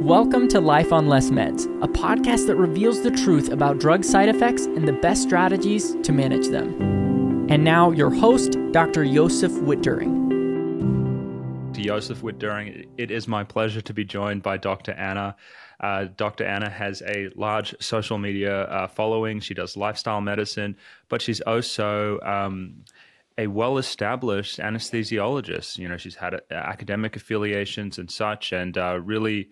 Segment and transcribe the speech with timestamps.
[0.00, 4.30] Welcome to Life on Less Meds, a podcast that reveals the truth about drug side
[4.30, 7.46] effects and the best strategies to manage them.
[7.50, 9.04] And now, your host, Dr.
[9.04, 11.72] Josef Witt-Doerring.
[11.74, 14.92] Josef Witt-Doerring, it is my pleasure to be joined by Dr.
[14.92, 15.36] Anna.
[15.80, 16.46] Uh, Dr.
[16.46, 19.38] Anna has a large social media uh, following.
[19.38, 20.78] She does lifestyle medicine,
[21.10, 22.84] but she's also um,
[23.36, 25.76] a well established anesthesiologist.
[25.76, 29.50] You know, she's had uh, academic affiliations and such, and uh, really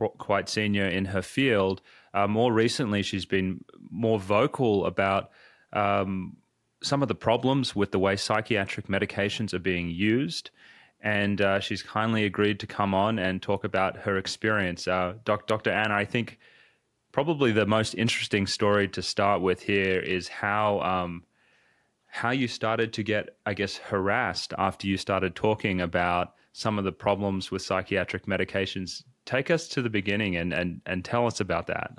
[0.00, 1.82] qu- quite senior in her field.
[2.14, 5.30] Uh, more recently, she's been more vocal about
[5.72, 6.36] um,
[6.82, 10.50] some of the problems with the way psychiatric medications are being used
[11.02, 14.86] and uh, she's kindly agreed to come on and talk about her experience.
[14.86, 15.70] Uh, doc, Dr.
[15.70, 16.38] Anna, I think
[17.12, 21.24] probably the most interesting story to start with here is how um,
[22.06, 26.84] how you started to get, I guess, harassed after you started talking about some of
[26.84, 29.04] the problems with psychiatric medications.
[29.30, 31.92] Take us to the beginning and and and tell us about that.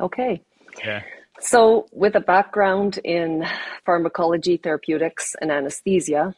[0.00, 0.42] Okay.
[0.82, 1.02] Yeah.
[1.38, 3.46] So, with a background in
[3.84, 6.34] pharmacology, therapeutics, and anesthesia,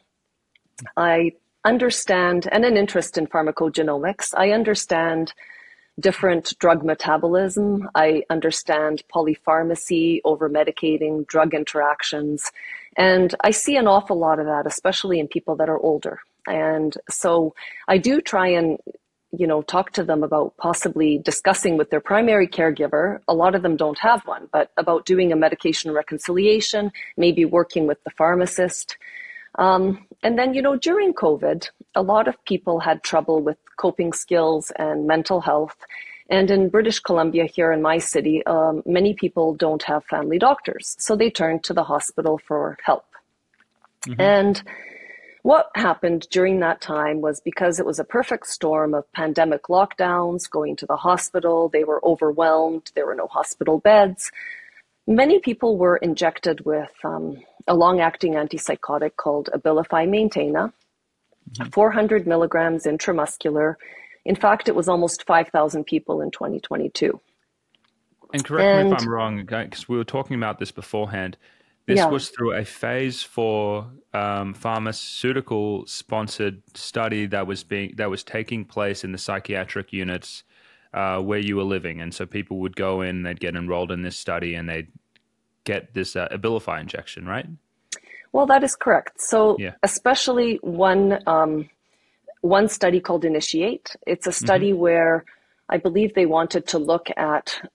[0.97, 1.31] I
[1.63, 5.33] understand, and an interest in pharmacogenomics, I understand
[5.97, 7.89] different drug metabolism.
[7.95, 12.51] I understand polypharmacy, over medicating, drug interactions.
[12.97, 16.19] And I see an awful lot of that, especially in people that are older.
[16.45, 17.55] And so
[17.87, 18.79] I do try and
[19.35, 23.19] you know, talk to them about possibly discussing with their primary caregiver.
[23.27, 27.87] A lot of them don't have one, but about doing a medication reconciliation, maybe working
[27.87, 28.97] with the pharmacist.
[29.55, 34.13] Um, and then, you know, during COVID, a lot of people had trouble with coping
[34.13, 35.75] skills and mental health.
[36.29, 40.95] And in British Columbia, here in my city, um, many people don't have family doctors.
[40.99, 43.05] So they turn to the hospital for help.
[44.07, 44.21] Mm-hmm.
[44.21, 44.63] And
[45.43, 50.49] what happened during that time was because it was a perfect storm of pandemic lockdowns,
[50.49, 54.31] going to the hospital, they were overwhelmed, there were no hospital beds.
[55.05, 60.71] Many people were injected with um, a long acting antipsychotic called Abilify Maintena,
[61.51, 61.69] mm-hmm.
[61.69, 63.75] 400 milligrams intramuscular.
[64.23, 67.19] In fact, it was almost 5,000 people in 2022.
[68.31, 71.35] And correct and, me if I'm wrong, because we were talking about this beforehand.
[71.85, 72.07] This yeah.
[72.07, 78.63] was through a phase four um, pharmaceutical sponsored study that was being that was taking
[78.63, 80.43] place in the psychiatric units
[80.93, 84.01] uh, where you were living, and so people would go in, they'd get enrolled in
[84.01, 84.87] this study, and they'd
[85.65, 87.47] get this uh, Abilify injection, right?
[88.31, 89.21] Well, that is correct.
[89.21, 89.73] So, yeah.
[89.83, 91.69] especially one um,
[92.41, 93.95] one study called Initiate.
[94.07, 94.79] It's a study mm-hmm.
[94.79, 95.25] where
[95.69, 97.69] I believe they wanted to look at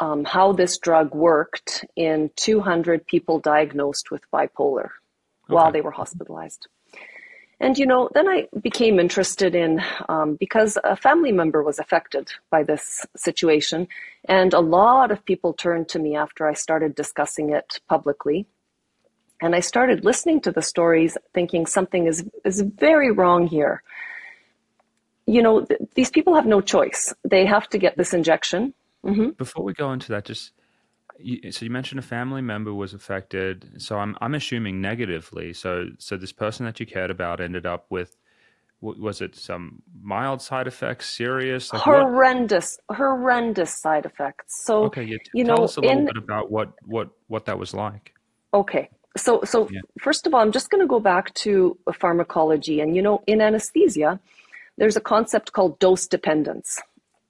[0.00, 4.90] um, how this drug worked in 200 people diagnosed with bipolar okay.
[5.48, 6.68] while they were hospitalized.
[7.60, 12.30] And you know, then I became interested in um, because a family member was affected
[12.50, 13.88] by this situation,
[14.26, 18.46] and a lot of people turned to me after I started discussing it publicly.
[19.40, 23.82] And I started listening to the stories, thinking something is is very wrong here.
[25.26, 28.72] You know, th- these people have no choice; they have to get this injection.
[29.04, 29.30] Mm-hmm.
[29.30, 30.52] Before we go into that, just
[31.18, 33.80] you, so you mentioned a family member was affected.
[33.80, 35.52] So I'm I'm assuming negatively.
[35.52, 38.16] So so this person that you cared about ended up with
[38.80, 42.98] was it some mild side effects, serious, like horrendous, what?
[42.98, 44.64] horrendous side effects.
[44.64, 47.46] So okay, you, you tell know, us a little in, bit about what what what
[47.46, 48.14] that was like.
[48.54, 49.80] Okay, so so yeah.
[50.00, 53.40] first of all, I'm just going to go back to pharmacology, and you know, in
[53.40, 54.20] anesthesia,
[54.76, 56.80] there's a concept called dose dependence.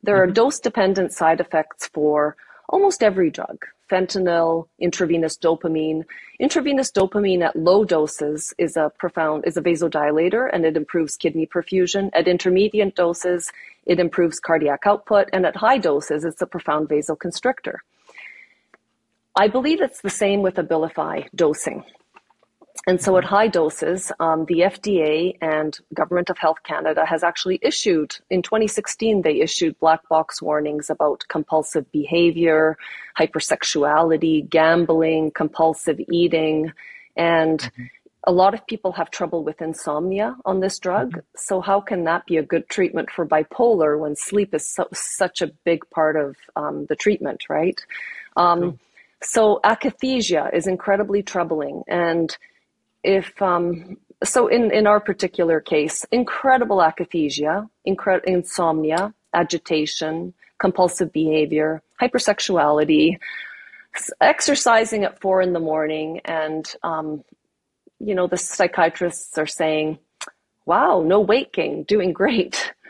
[0.03, 2.37] There are dose dependent side effects for
[2.69, 6.05] almost every drug fentanyl, intravenous dopamine.
[6.39, 11.47] Intravenous dopamine at low doses is a profound is a vasodilator and it improves kidney
[11.47, 12.11] perfusion.
[12.13, 13.51] At intermediate doses,
[13.87, 17.77] it improves cardiac output, and at high doses, it's a profound vasoconstrictor.
[19.35, 21.85] I believe it's the same with Abilify dosing.
[22.89, 27.59] And so at high doses, um, the FDA and Government of Health Canada has actually
[27.61, 32.79] issued, in 2016, they issued black box warnings about compulsive behavior,
[33.19, 36.73] hypersexuality, gambling, compulsive eating.
[37.15, 37.85] And mm-hmm.
[38.25, 41.11] a lot of people have trouble with insomnia on this drug.
[41.11, 41.37] Mm-hmm.
[41.37, 45.43] So how can that be a good treatment for bipolar when sleep is so, such
[45.43, 47.79] a big part of um, the treatment, right?
[48.35, 48.79] Um,
[49.21, 51.83] So akathisia is incredibly troubling.
[51.89, 52.35] And
[53.03, 61.83] if um, so in, in our particular case, incredible akathisia, incre- insomnia, agitation, compulsive behavior,
[62.01, 63.19] hypersexuality,
[64.21, 67.23] exercising at four in the morning, and um,
[68.01, 69.99] you know the psychiatrists are saying,
[70.67, 72.73] "Wow, no weight gain, doing great."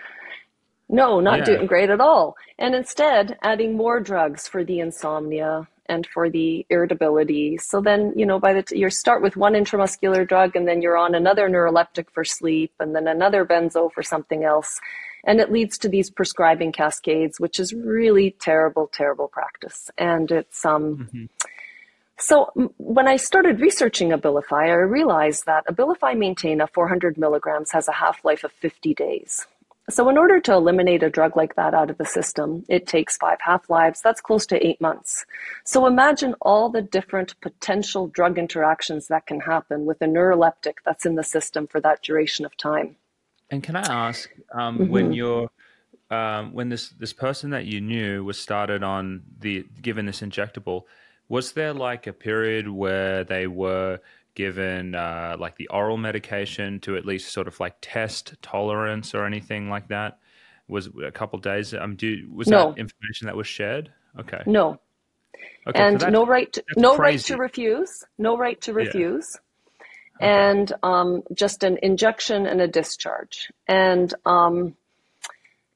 [0.91, 1.45] No, not yeah.
[1.45, 2.35] doing great at all.
[2.59, 7.59] And instead, adding more drugs for the insomnia and for the irritability.
[7.59, 10.83] So then, you know, by the t- you start with one intramuscular drug, and then
[10.83, 14.81] you're on another neuroleptic for sleep, and then another benzo for something else,
[15.25, 19.91] and it leads to these prescribing cascades, which is really terrible, terrible practice.
[19.99, 21.09] And it's um.
[21.13, 21.25] Mm-hmm.
[22.21, 27.93] So when I started researching Abilify, I realized that Abilify Maintena 400 milligrams has a
[27.93, 29.47] half-life of 50 days.
[29.91, 33.17] So in order to eliminate a drug like that out of the system, it takes
[33.17, 34.03] five half-lives.
[34.03, 35.25] That's close to eight months.
[35.65, 41.07] So imagine all the different potential drug interactions that can happen with a neuroleptic that's
[41.07, 42.97] in the system for that duration of time.
[43.51, 44.93] And can I ask, um, mm-hmm.
[44.93, 45.51] when you're
[46.11, 50.85] um, when this this person that you knew was started on the given this injectable,
[51.29, 54.01] was there like a period where they were
[54.39, 59.27] given uh, like the oral medication to at least sort of like test tolerance or
[59.27, 60.19] anything like that?
[60.69, 61.75] Was a couple days?
[61.75, 62.71] Um, do was no.
[62.71, 63.91] that information that was shared?
[64.19, 64.43] Okay.
[64.47, 64.81] No.
[65.67, 67.35] Okay, and so no right, to, no crazy.
[67.35, 68.05] right to refuse.
[68.17, 69.37] No right to refuse.
[70.21, 70.27] Yeah.
[70.27, 70.51] Okay.
[70.51, 73.51] And um, just an injection and a discharge.
[73.67, 74.77] And um,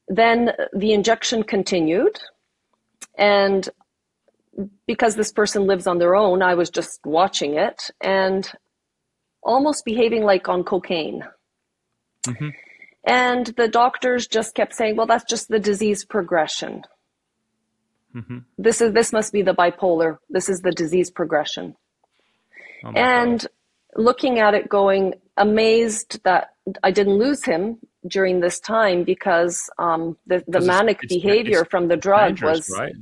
[0.08, 2.18] then the injection continued,
[3.16, 3.68] and
[4.86, 8.50] because this person lives on their own, I was just watching it and
[9.42, 11.24] almost behaving like on cocaine.
[12.26, 12.48] Mm-hmm.
[13.04, 16.82] And the doctors just kept saying, well, that's just the disease progression.
[18.14, 18.38] Mm-hmm.
[18.58, 20.18] This is this must be the bipolar.
[20.28, 21.74] This is the disease progression.
[22.84, 23.48] Oh and God.
[23.96, 26.50] looking at it going amazed that
[26.82, 27.78] I didn't lose him
[28.08, 32.42] during this time because um, the, the manic it's, it's, behavior it's from the drug
[32.42, 32.94] was right?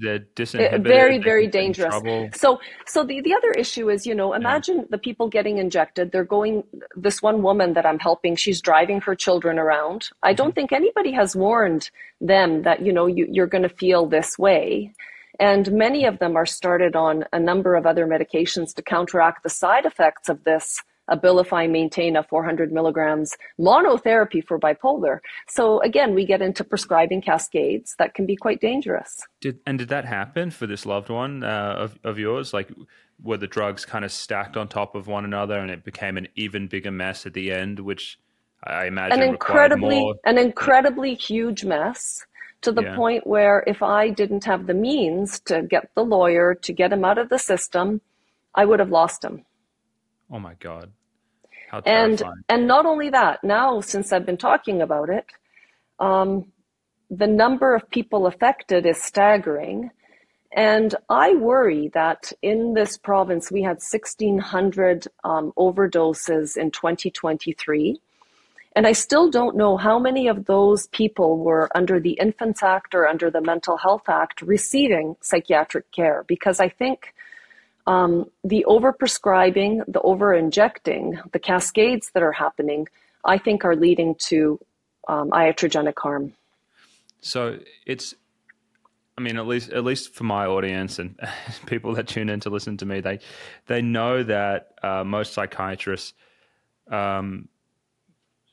[0.82, 1.94] very very dangerous
[2.34, 4.84] so so the, the other issue is you know imagine yeah.
[4.90, 6.62] the people getting injected they're going
[6.94, 10.54] this one woman that i'm helping she's driving her children around i don't mm-hmm.
[10.54, 14.92] think anybody has warned them that you know you, you're going to feel this way
[15.38, 19.48] and many of them are started on a number of other medications to counteract the
[19.48, 25.18] side effects of this Abilify Maintena 400 milligrams monotherapy for bipolar.
[25.48, 29.20] So again, we get into prescribing cascades that can be quite dangerous.
[29.40, 32.52] Did and did that happen for this loved one uh, of of yours?
[32.52, 32.70] Like,
[33.22, 36.28] were the drugs kind of stacked on top of one another, and it became an
[36.36, 38.18] even bigger mess at the end, which
[38.64, 42.24] I imagine an incredibly an incredibly huge mess
[42.62, 42.94] to the yeah.
[42.94, 47.04] point where if I didn't have the means to get the lawyer to get him
[47.04, 48.02] out of the system,
[48.54, 49.44] I would have lost him.
[50.30, 50.92] Oh my god
[51.84, 55.26] and and not only that, now since I've been talking about it,
[55.98, 56.52] um,
[57.10, 59.90] the number of people affected is staggering.
[60.52, 68.00] And I worry that in this province we had 1,600 um, overdoses in 2023.
[68.74, 72.94] And I still don't know how many of those people were under the Infants Act
[72.94, 77.12] or under the Mental Health Act receiving psychiatric care because I think
[77.90, 82.86] um, the overprescribing, the over-injecting, the cascades that are happening,
[83.24, 84.60] I think are leading to
[85.08, 86.32] um, iatrogenic harm.
[87.20, 88.14] So it's,
[89.18, 91.18] I mean, at least at least for my audience and
[91.66, 93.18] people that tune in to listen to me, they
[93.66, 96.14] they know that uh, most psychiatrists
[96.92, 97.48] um,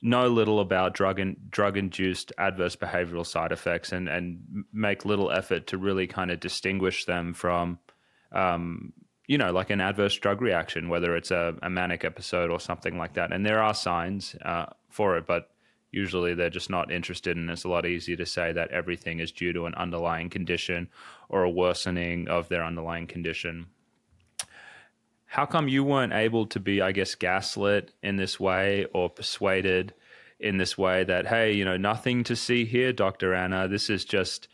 [0.02, 5.30] know little about drug and drug induced adverse behavioral side effects and and make little
[5.32, 7.78] effort to really kind of distinguish them from
[8.32, 8.94] um,
[9.28, 12.98] you know, like an adverse drug reaction, whether it's a, a manic episode or something
[12.98, 13.34] like that.
[13.34, 15.52] And there are signs uh, for it, but
[15.92, 17.36] usually they're just not interested.
[17.36, 20.88] And it's a lot easier to say that everything is due to an underlying condition
[21.28, 23.68] or a worsening of their underlying condition.
[25.26, 29.94] How come you weren't able to be, I guess, gaslit in this way or persuaded
[30.40, 33.34] in this way that, hey, you know, nothing to see here, Dr.
[33.34, 33.68] Anna.
[33.68, 34.48] This is just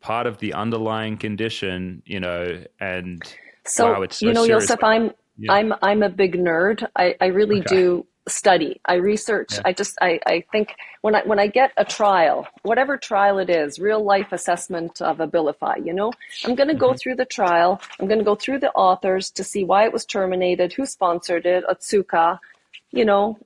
[0.00, 3.22] part of the underlying condition, you know, and
[3.68, 4.66] so, wow, you know, serious.
[4.66, 5.52] Josef, I'm yeah.
[5.52, 6.86] I'm I'm a big nerd.
[6.96, 7.76] I, I really okay.
[7.76, 8.80] do study.
[8.84, 9.54] I research.
[9.54, 9.62] Yeah.
[9.64, 13.50] I just I, I think when I when I get a trial, whatever trial it
[13.50, 16.12] is, real life assessment of Abilify, you know,
[16.44, 16.80] I'm gonna mm-hmm.
[16.80, 17.80] go through the trial.
[17.98, 21.64] I'm gonna go through the authors to see why it was terminated, who sponsored it,
[21.68, 22.38] Otsuka,
[22.90, 23.38] you know,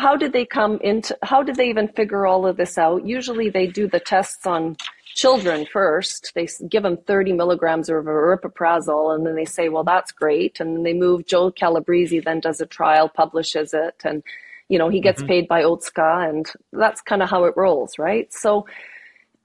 [0.00, 3.06] how did they come into how did they even figure all of this out?
[3.06, 4.76] Usually they do the tests on
[5.14, 6.32] children first.
[6.34, 10.60] They give them 30 milligrams of aripiprazole and then they say, well, that's great.
[10.60, 14.22] And then they move, Joe Calabrese then does a trial, publishes it, and,
[14.68, 15.28] you know, he gets mm-hmm.
[15.28, 18.32] paid by Otsuka and that's kind of how it rolls, right?
[18.32, 18.66] So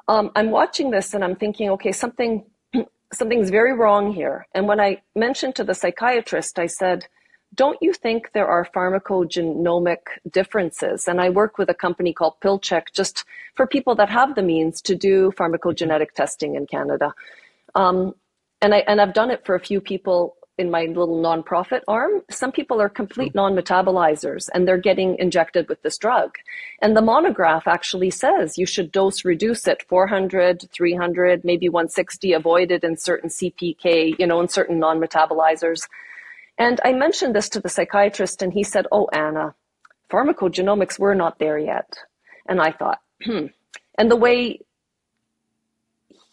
[0.08, 2.44] um, I'm watching this and I'm thinking, okay, something,
[3.14, 4.48] something's very wrong here.
[4.56, 7.08] And when I mentioned to the psychiatrist, I said,
[7.56, 11.08] don't you think there are pharmacogenomic differences?
[11.08, 13.26] And I work with a company called PillCheck just
[13.56, 17.14] for people that have the means to do pharmacogenetic testing in Canada.
[17.76, 18.16] Um,
[18.62, 22.22] and I and I've done it for a few people in my little nonprofit arm.
[22.30, 26.38] Some people are complete non-metabolizers and they're getting injected with this drug.
[26.82, 32.72] And the monograph actually says you should dose reduce it 400, 300, maybe 160, avoid
[32.72, 35.88] it in certain CPK, you know, in certain non-metabolizers.
[36.60, 39.56] And I mentioned this to the psychiatrist and he said, "Oh, Anna,
[40.12, 41.92] pharmacogenomics we're not there yet."
[42.48, 43.46] And I thought, hmm.
[43.98, 44.60] And the way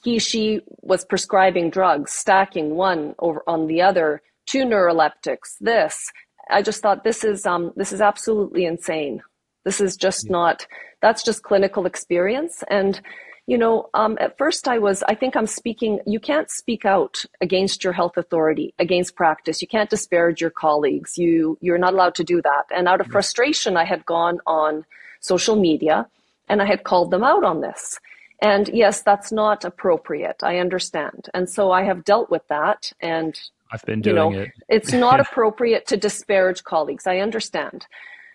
[0.03, 6.13] he, she was prescribing drugs, stacking one over on the other, two neuroleptics, this.
[6.49, 9.23] I just thought this is um, this is absolutely insane.
[9.65, 10.67] This is just not.
[11.03, 12.63] That's just clinical experience.
[12.71, 13.01] And
[13.47, 15.05] you know, um, at first I was.
[15.05, 16.01] I think I'm speaking.
[16.05, 19.63] You can't speak out against your health authority, against practice.
[19.63, 21.17] You can't disparage your colleagues.
[21.17, 22.65] You you're not allowed to do that.
[22.75, 24.85] And out of frustration, I had gone on
[25.21, 26.09] social media
[26.49, 27.99] and I had called them out on this.
[28.43, 30.43] And yes, that's not appropriate.
[30.43, 31.29] I understand.
[31.33, 32.93] And so I have dealt with that.
[33.01, 33.39] And
[33.73, 34.51] I've been doing you know, it.
[34.69, 37.07] it's not appropriate to disparage colleagues.
[37.07, 37.87] I understand.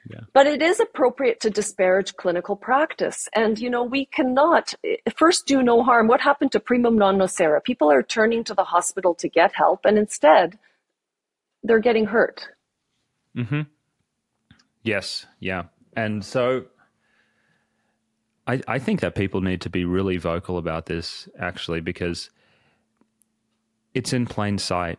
[0.09, 0.21] Yeah.
[0.33, 3.29] But it is appropriate to disparage clinical practice.
[3.33, 4.73] And, you know, we cannot
[5.15, 6.07] first do no harm.
[6.07, 7.63] What happened to primum non nocere?
[7.63, 10.57] People are turning to the hospital to get help, and instead,
[11.63, 12.47] they're getting hurt.
[13.37, 13.61] Mm-hmm.
[14.83, 15.25] Yes.
[15.39, 15.63] Yeah.
[15.95, 16.65] And so
[18.47, 22.29] I, I think that people need to be really vocal about this actually because
[23.93, 24.97] it's in plain sight.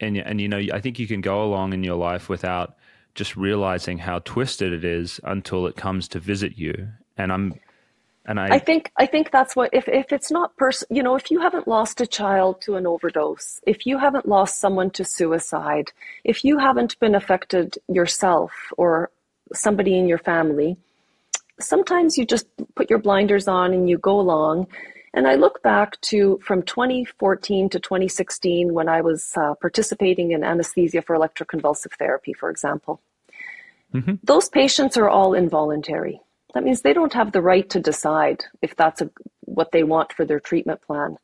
[0.00, 2.74] And, and you know, I think you can go along in your life without
[3.14, 6.88] just realizing how twisted it is until it comes to visit you.
[7.16, 7.54] And I'm,
[8.24, 11.16] and I, I think, I think that's what, if, if it's not person, you know,
[11.16, 15.04] if you haven't lost a child to an overdose, if you haven't lost someone to
[15.04, 15.90] suicide,
[16.24, 19.10] if you haven't been affected yourself or
[19.52, 20.76] somebody in your family,
[21.60, 24.66] sometimes you just put your blinders on and you go along.
[25.14, 30.42] And I look back to from 2014 to 2016 when I was uh, participating in
[30.42, 33.00] anesthesia for electroconvulsive therapy, for example.
[33.92, 34.14] Mm-hmm.
[34.24, 36.20] Those patients are all involuntary.
[36.54, 40.12] That means they don't have the right to decide if that's a, what they want
[40.12, 41.18] for their treatment plan.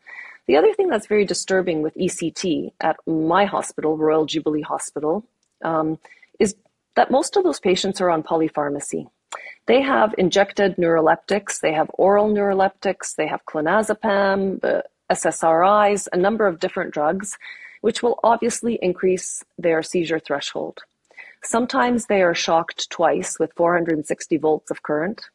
[0.47, 5.25] The other thing that's very disturbing with ECT at my hospital, Royal Jubilee Hospital,
[5.63, 5.99] um,
[6.39, 6.55] is
[6.97, 9.09] that most of those patients are on polypharmacy.
[9.69, 16.59] They have injected neuroleptics, they have oral neuroleptics, they have clonazepam, SSRIs, a number of
[16.59, 17.37] different drugs,
[17.83, 20.79] which will obviously increase their seizure threshold.
[21.43, 25.27] Sometimes they are shocked twice with 460 volts of current.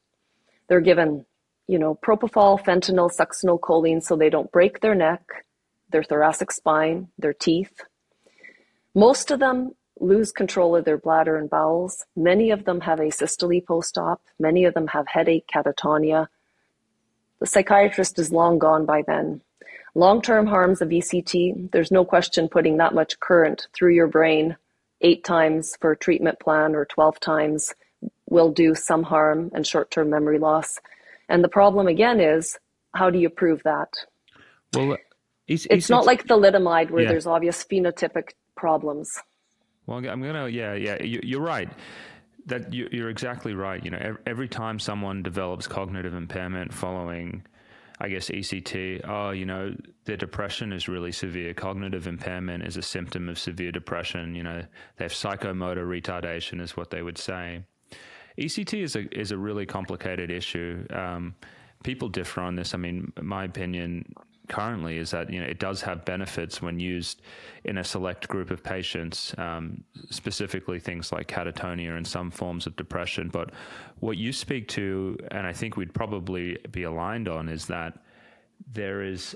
[0.68, 1.28] They're given,
[1.68, 5.46] you know, propofol, fentanyl, succinylcholine so they don't break their neck,
[5.92, 7.82] their thoracic spine, their teeth.
[8.96, 12.06] Most of them lose control of their bladder and bowels.
[12.16, 14.22] Many of them have asystole post-op.
[14.40, 16.28] Many of them have headache, catatonia.
[17.40, 19.42] The psychiatrist is long gone by then.
[19.96, 24.58] Long-term harms of ECT, there's no question putting that much current through your brain
[25.02, 27.74] eight times for a treatment plan or 12 times
[28.30, 30.80] will do some harm and short-term memory loss.
[31.30, 32.58] And the problem again is,
[32.96, 33.94] how do you prove that?
[34.74, 34.98] Well,
[35.48, 37.10] it's, it's, not like thalidomide where yeah.
[37.10, 39.22] there's obvious phenotypic problems.
[39.86, 41.70] Well, I'm gonna, yeah, yeah, you're right.
[42.46, 43.84] That you're exactly right.
[43.84, 47.46] You know, every time someone develops cognitive impairment following,
[48.00, 49.74] I guess ECT, oh, you know,
[50.04, 51.54] their depression is really severe.
[51.54, 54.36] Cognitive impairment is a symptom of severe depression.
[54.36, 54.62] You know,
[54.98, 57.64] they have psychomotor retardation, is what they would say.
[58.38, 60.86] ECT is a is a really complicated issue.
[60.92, 61.36] Um,
[61.84, 62.74] people differ on this.
[62.74, 64.06] I mean, my opinion
[64.50, 67.22] currently is that you know it does have benefits when used
[67.64, 72.76] in a select group of patients, um, specifically things like catatonia and some forms of
[72.76, 73.30] depression.
[73.30, 73.52] But
[74.00, 78.00] what you speak to, and I think we'd probably be aligned on, is that
[78.72, 79.36] there is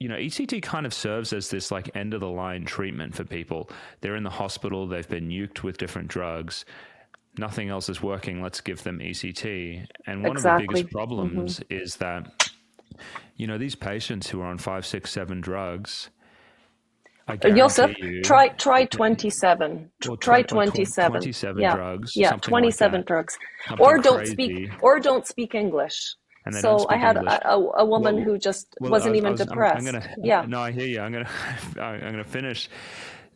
[0.00, 3.22] you know, ECT kind of serves as this like end of the line treatment for
[3.22, 3.68] people.
[4.00, 6.64] They're in the hospital, they've been nuked with different drugs.
[7.38, 8.42] Nothing else is working.
[8.42, 9.86] Let's give them ECT.
[10.06, 10.64] And one exactly.
[10.64, 11.82] of the biggest problems mm-hmm.
[11.82, 12.49] is that
[13.36, 16.10] you know, these patients who are on five, six, seven drugs.
[17.42, 19.90] Josef, uh, you, try try twenty seven.
[20.06, 21.20] Well, try twenty seven.
[21.20, 21.76] Twenty seven yeah.
[21.76, 22.16] drugs.
[22.16, 23.38] Yeah, twenty seven like drugs.
[23.68, 24.32] Something or don't crazy.
[24.32, 26.16] speak or don't speak English.
[26.60, 29.86] So I had a, a, woman well, who just well, wasn't was, even was, depressed.
[29.86, 30.44] I'm, I'm gonna, yeah.
[30.48, 31.00] No, I hear you.
[31.00, 31.28] I'm gonna
[31.78, 32.68] I'm gonna finish.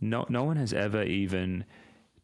[0.01, 1.65] No, no one has ever even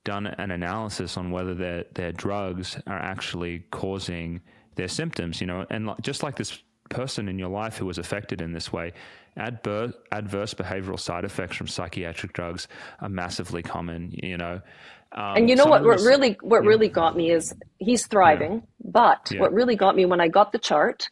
[0.04, 4.40] done an analysis on whether their their drugs are actually causing
[4.76, 5.40] their symptoms.
[5.40, 8.70] You know, and just like this person in your life who was affected in this
[8.72, 8.92] way,
[9.36, 12.68] adverse, adverse behavioral side effects from psychiatric drugs
[13.00, 14.10] are massively common.
[14.12, 14.60] You know,
[15.12, 15.82] um, and you know what?
[15.84, 16.68] What really, what yeah.
[16.68, 18.54] really got me is he's thriving.
[18.54, 18.90] Yeah.
[18.92, 19.40] But yeah.
[19.40, 21.08] what really got me when I got the chart,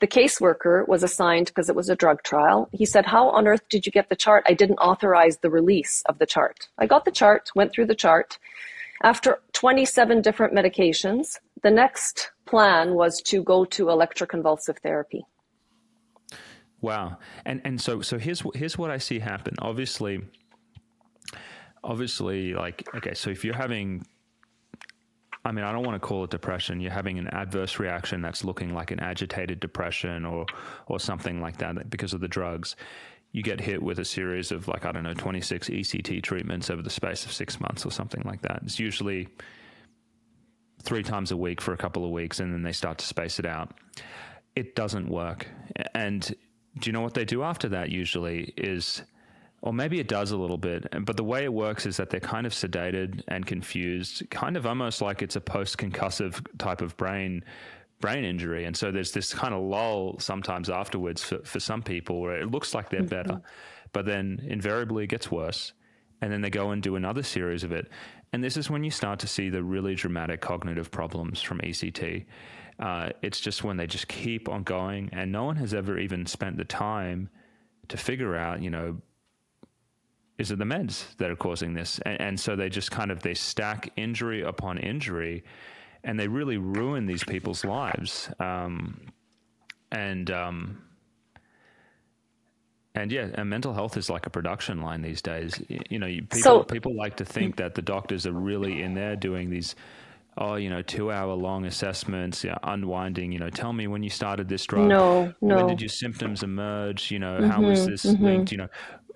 [0.00, 2.68] the caseworker was assigned because it was a drug trial.
[2.72, 4.44] He said, "How on earth did you get the chart?
[4.46, 6.68] I didn't authorize the release of the chart.
[6.78, 8.38] I got the chart, went through the chart."
[9.02, 15.26] After 27 different medications, the next plan was to go to electroconvulsive therapy.
[16.80, 17.18] Wow.
[17.44, 19.54] And and so so here's here's what I see happen.
[19.58, 20.20] Obviously
[21.82, 24.06] obviously like okay, so if you're having
[25.44, 26.80] I mean, I don't want to call it depression.
[26.80, 30.46] You're having an adverse reaction that's looking like an agitated depression or
[30.86, 32.76] or something like that because of the drugs
[33.32, 36.82] you get hit with a series of like I don't know 26 ECT treatments over
[36.82, 38.60] the space of 6 months or something like that.
[38.62, 39.26] It's usually
[40.82, 43.38] 3 times a week for a couple of weeks and then they start to space
[43.38, 43.72] it out.
[44.54, 45.48] It doesn't work.
[45.94, 46.22] And
[46.78, 49.02] do you know what they do after that usually is
[49.62, 52.20] or maybe it does a little bit, but the way it works is that they're
[52.20, 56.96] kind of sedated and confused, kind of almost like it's a post concussive type of
[56.96, 57.42] brain
[58.00, 58.64] brain injury.
[58.64, 62.50] And so there's this kind of lull sometimes afterwards for, for some people where it
[62.50, 63.08] looks like they're mm-hmm.
[63.08, 63.40] better,
[63.92, 65.72] but then invariably it gets worse.
[66.20, 67.88] And then they go and do another series of it.
[68.32, 72.26] And this is when you start to see the really dramatic cognitive problems from ECT.
[72.78, 76.26] Uh, it's just when they just keep on going, and no one has ever even
[76.26, 77.30] spent the time
[77.88, 79.00] to figure out, you know,
[80.38, 81.98] is it the meds that are causing this?
[82.00, 85.44] And, and so they just kind of they stack injury upon injury
[86.04, 88.30] and they really ruin these people's lives.
[88.38, 89.00] Um,
[89.90, 90.82] and um,
[92.96, 95.62] and yeah, and mental health is like a production line these days.
[95.68, 99.16] You know, people so, people like to think that the doctors are really in there
[99.16, 99.76] doing these
[100.38, 104.02] oh, you know, two hour long assessments, you know, unwinding, you know, tell me when
[104.02, 104.86] you started this drug.
[104.86, 105.56] No, no.
[105.56, 107.10] When did your symptoms emerge?
[107.10, 108.22] You know, mm-hmm, how was this mm-hmm.
[108.22, 108.52] linked?
[108.52, 108.68] You know,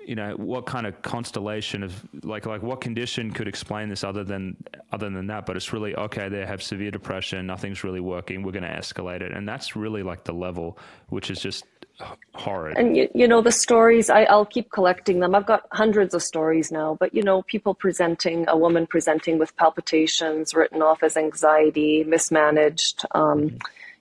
[0.02, 4.24] you know what kind of constellation of like like what condition could explain this other
[4.24, 4.56] than
[4.92, 8.50] other than that but it's really okay they have severe depression nothing's really working we're
[8.50, 10.78] going to escalate it and that's really like the level
[11.10, 11.64] which is just
[12.34, 12.76] horrid.
[12.76, 15.34] And you, you know the stories I, i'll keep collecting them.
[15.34, 19.56] I've got hundreds of stories now but you know people presenting a woman presenting with
[19.56, 23.56] palpitations written off as anxiety mismanaged um, mm-hmm.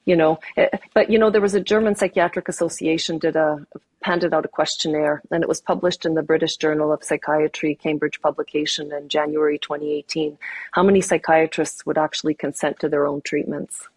[0.06, 3.66] you know eh, but you know there was a german psychiatric association did a
[4.02, 8.22] handed out a questionnaire and it was published in the british journal of psychiatry cambridge
[8.22, 10.38] publication in january 2018
[10.72, 13.88] how many psychiatrists would actually consent to their own treatments?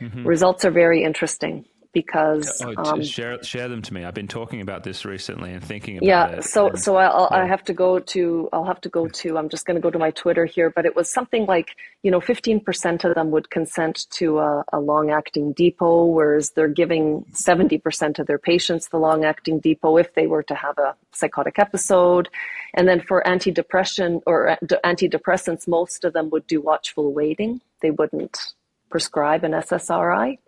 [0.00, 0.26] Mm-hmm.
[0.26, 4.04] results are very interesting because oh, um, share share them to me.
[4.04, 6.44] I've been talking about this recently and thinking about yeah, it.
[6.44, 7.38] So and, so I'll, yeah.
[7.38, 9.90] I have to go to I'll have to go to I'm just going to go
[9.90, 11.70] to my Twitter here, but it was something like
[12.02, 16.68] you know 15% of them would consent to a, a long acting depot, whereas they're
[16.68, 20.96] giving 70% of their patients the long acting depot if they were to have a
[21.12, 22.28] psychotic episode,
[22.74, 27.60] and then for antidepressant or antidepressants, most of them would do watchful waiting.
[27.80, 28.54] They wouldn't
[28.90, 30.38] prescribe an SSRI.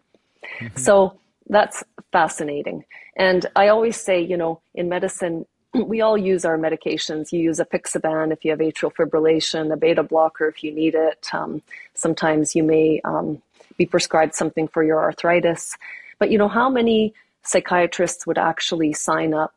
[0.60, 0.78] Mm-hmm.
[0.78, 2.84] So that's fascinating.
[3.16, 7.32] And I always say, you know, in medicine, we all use our medications.
[7.32, 11.28] You use apixaban if you have atrial fibrillation, a beta blocker if you need it.
[11.32, 11.62] Um,
[11.94, 13.42] sometimes you may um,
[13.76, 15.76] be prescribed something for your arthritis.
[16.18, 19.54] But you know, how many psychiatrists would actually sign up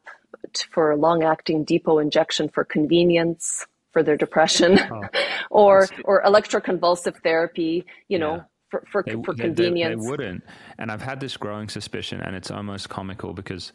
[0.71, 5.02] for a long-acting depot injection for convenience for their depression, oh,
[5.49, 7.86] or or electroconvulsive therapy?
[8.08, 9.96] You know, for for, they, for convenience.
[9.96, 10.44] They, they wouldn't,
[10.78, 13.72] and I've had this growing suspicion, and it's almost comical because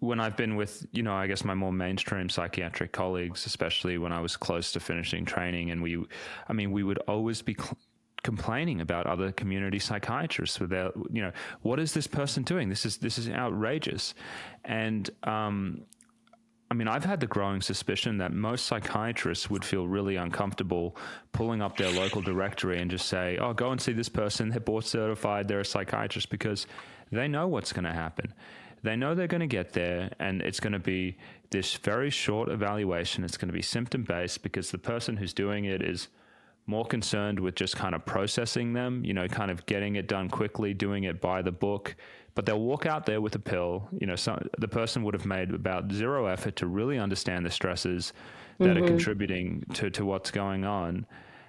[0.00, 4.12] when I've been with, you know, I guess my more mainstream psychiatric colleagues, especially when
[4.12, 6.04] I was close to finishing training, and we,
[6.48, 7.54] I mean, we would always be.
[7.54, 7.78] Cl-
[8.22, 11.30] complaining about other community psychiatrists with their you know
[11.62, 14.14] what is this person doing this is this is outrageous
[14.64, 15.82] and um,
[16.70, 20.96] I mean, I've had the growing suspicion that most psychiatrists would feel really uncomfortable
[21.32, 24.48] pulling up their local directory and just say, oh, go and see this person.
[24.48, 25.46] They're board certified.
[25.46, 26.66] They're a psychiatrist because
[27.12, 28.34] they know what's going to happen.
[28.82, 31.16] They know they're going to get there and it's going to be
[31.50, 33.22] this very short evaluation.
[33.22, 36.08] It's going to be symptom based because the person who's doing it is
[36.66, 40.28] more concerned with just kind of processing them, you know, kind of getting it done
[40.28, 41.94] quickly, doing it by the book,
[42.36, 43.88] but they'll walk out there with a pill.
[43.98, 47.50] You know, some, the person would have made about zero effort to really understand the
[47.50, 48.12] stresses
[48.58, 48.84] that mm-hmm.
[48.84, 51.06] are contributing to, to what's going on.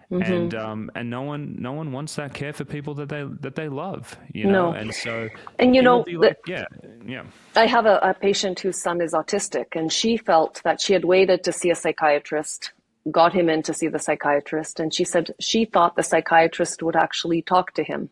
[0.10, 0.34] Mm-hmm.
[0.34, 3.56] And um, and no one no one wants that care for people that they that
[3.56, 4.72] they love, you know.
[4.72, 4.78] No.
[4.78, 5.28] And so
[5.60, 6.64] and you know, like, yeah,
[7.06, 7.24] yeah.
[7.58, 11.04] I have a, a patient whose son is autistic, and she felt that she had
[11.04, 12.72] waited to see a psychiatrist
[13.12, 16.96] got him in to see the psychiatrist and she said she thought the psychiatrist would
[16.98, 18.10] actually talk to him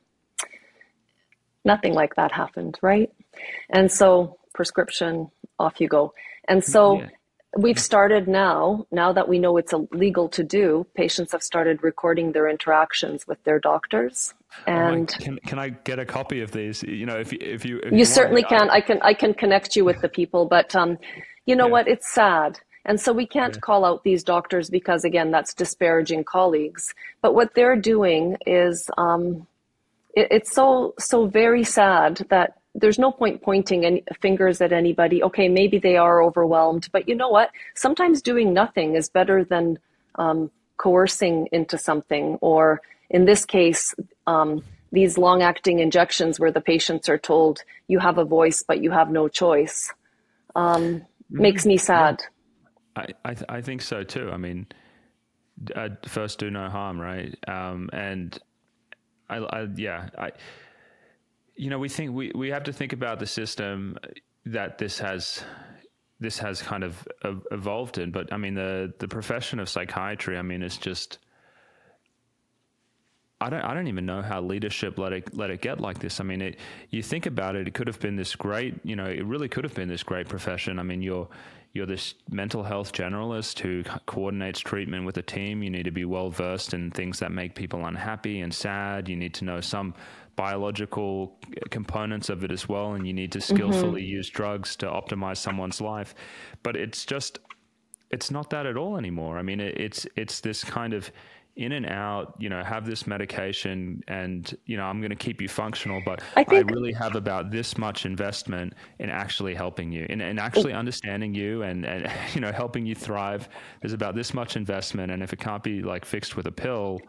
[1.66, 3.12] Nothing like that happened, right?
[3.70, 6.14] And so prescription, off you go.
[6.48, 7.10] And so yeah.
[7.58, 12.32] we've started now, now that we know it's illegal to do, patients have started recording
[12.32, 14.34] their interactions with their doctors.
[14.68, 16.84] Oh and oh can, can I get a copy of these?
[16.84, 19.76] You know, if, if you, if you, you certainly can, I can, I can connect
[19.76, 20.98] you with the people, but, um,
[21.46, 21.72] you know yeah.
[21.72, 21.88] what?
[21.88, 22.60] It's sad.
[22.86, 23.62] And so we can't yeah.
[23.62, 26.94] call out these doctors because, again, that's disparaging colleagues.
[27.22, 29.48] But what they're doing is, um,
[30.16, 35.24] it, it's so so very sad that there's no point pointing any fingers at anybody.
[35.24, 37.52] Okay, maybe they are overwhelmed, but you know what?
[37.76, 39.80] Sometimes doing nothing is better than
[40.16, 43.96] um, coercing into something, or in this case,
[44.28, 48.82] um, these long acting injections where the patients are told you have a voice but
[48.82, 49.94] you have no choice
[50.56, 51.42] um, mm-hmm.
[51.42, 52.24] makes me sad.
[52.96, 54.30] I, I, th- I, think so too.
[54.32, 54.68] I mean,
[55.76, 57.36] uh, first do no harm, right?
[57.48, 58.40] Um, and
[59.30, 60.32] I, I, yeah, I,
[61.56, 63.98] you know, we think we, we have to think about the system
[64.46, 65.44] that this has
[66.20, 67.08] this has kind of
[67.52, 68.12] evolved in.
[68.12, 71.20] But I mean, the the profession of psychiatry, I mean, it's just
[73.42, 76.20] I don't I don't even know how leadership let it let it get like this.
[76.20, 76.60] I mean, it,
[76.90, 79.64] you think about it, it could have been this great, you know, it really could
[79.64, 80.80] have been this great profession.
[80.80, 81.28] I mean, you're
[81.76, 85.62] you're this mental health generalist who coordinates treatment with a team.
[85.62, 89.10] You need to be well versed in things that make people unhappy and sad.
[89.10, 89.94] You need to know some
[90.38, 91.38] biological
[91.72, 93.56] components of it as well, and you need to mm-hmm.
[93.56, 94.10] skillfully mm-hmm.
[94.10, 96.16] use drugs to optimize someone's life.
[96.64, 97.40] But it's just,
[98.10, 99.38] it's not that at all anymore.
[99.38, 101.12] I mean, it, it's it's this kind of
[101.56, 105.42] in and out, you know, have this medication and, you know, I'm going to keep
[105.42, 109.92] you functional, but I, think, I really have about this much investment in actually helping
[109.92, 113.48] you and, and actually understanding you and, and, you know, helping you thrive.
[113.82, 115.12] There's about this much investment.
[115.12, 117.00] And if it can't be like fixed with a pill,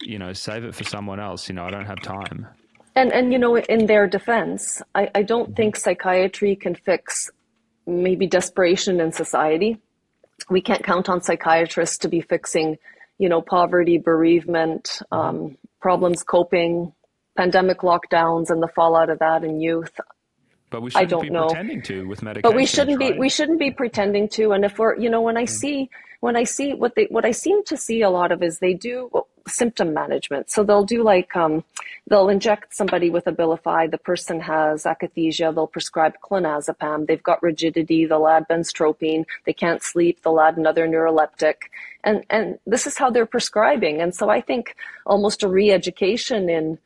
[0.00, 1.48] you know, save it for someone else.
[1.48, 2.46] You know, I don't have time.
[2.96, 5.54] And, and you know, in their defense, I, I don't mm-hmm.
[5.54, 7.30] think psychiatry can fix
[7.86, 9.78] maybe desperation in society.
[10.50, 12.78] We can't count on psychiatrists to be fixing
[13.18, 16.92] you know, poverty, bereavement, um, problems coping,
[17.36, 19.98] pandemic lockdowns, and the fallout of that in youth.
[20.70, 21.46] But we shouldn't I don't be know.
[21.46, 22.50] pretending to with medication.
[22.50, 23.12] But we shouldn't right?
[23.14, 23.18] be.
[23.18, 24.52] We shouldn't be pretending to.
[24.52, 25.48] And if we're, you know, when I mm.
[25.48, 28.58] see, when I see what they, what I seem to see a lot of is
[28.58, 29.10] they do
[29.48, 30.50] symptom management.
[30.50, 31.62] So they'll do like, um,
[32.08, 33.90] they'll inject somebody with Abilify.
[33.90, 35.54] The person has akathisia.
[35.54, 37.06] They'll prescribe clonazepam.
[37.06, 38.06] They've got rigidity.
[38.06, 39.24] They'll add benztropine.
[39.44, 40.22] They can't sleep.
[40.22, 41.54] They'll add another neuroleptic.
[42.02, 44.00] And, and this is how they're prescribing.
[44.00, 44.74] And so I think
[45.04, 46.78] almost a re-education in,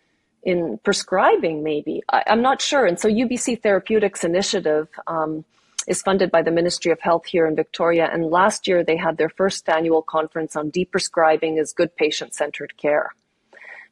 [0.43, 2.03] in prescribing maybe.
[2.09, 2.87] I, am not sure.
[2.87, 5.45] And so UBC Therapeutics Initiative, um,
[5.87, 8.09] is funded by the Ministry of Health here in Victoria.
[8.13, 12.77] And last year they had their first annual conference on deprescribing as good patient centered
[12.77, 13.11] care.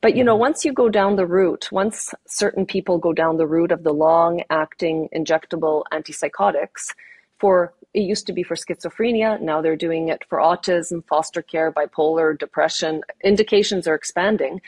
[0.01, 0.41] But you know, mm-hmm.
[0.41, 3.93] once you go down the route, once certain people go down the route of the
[3.93, 6.95] long acting injectable antipsychotics
[7.39, 11.73] for it used to be for schizophrenia, now they're doing it for autism, foster care,
[11.73, 13.03] bipolar, depression.
[13.25, 14.61] Indications are expanding.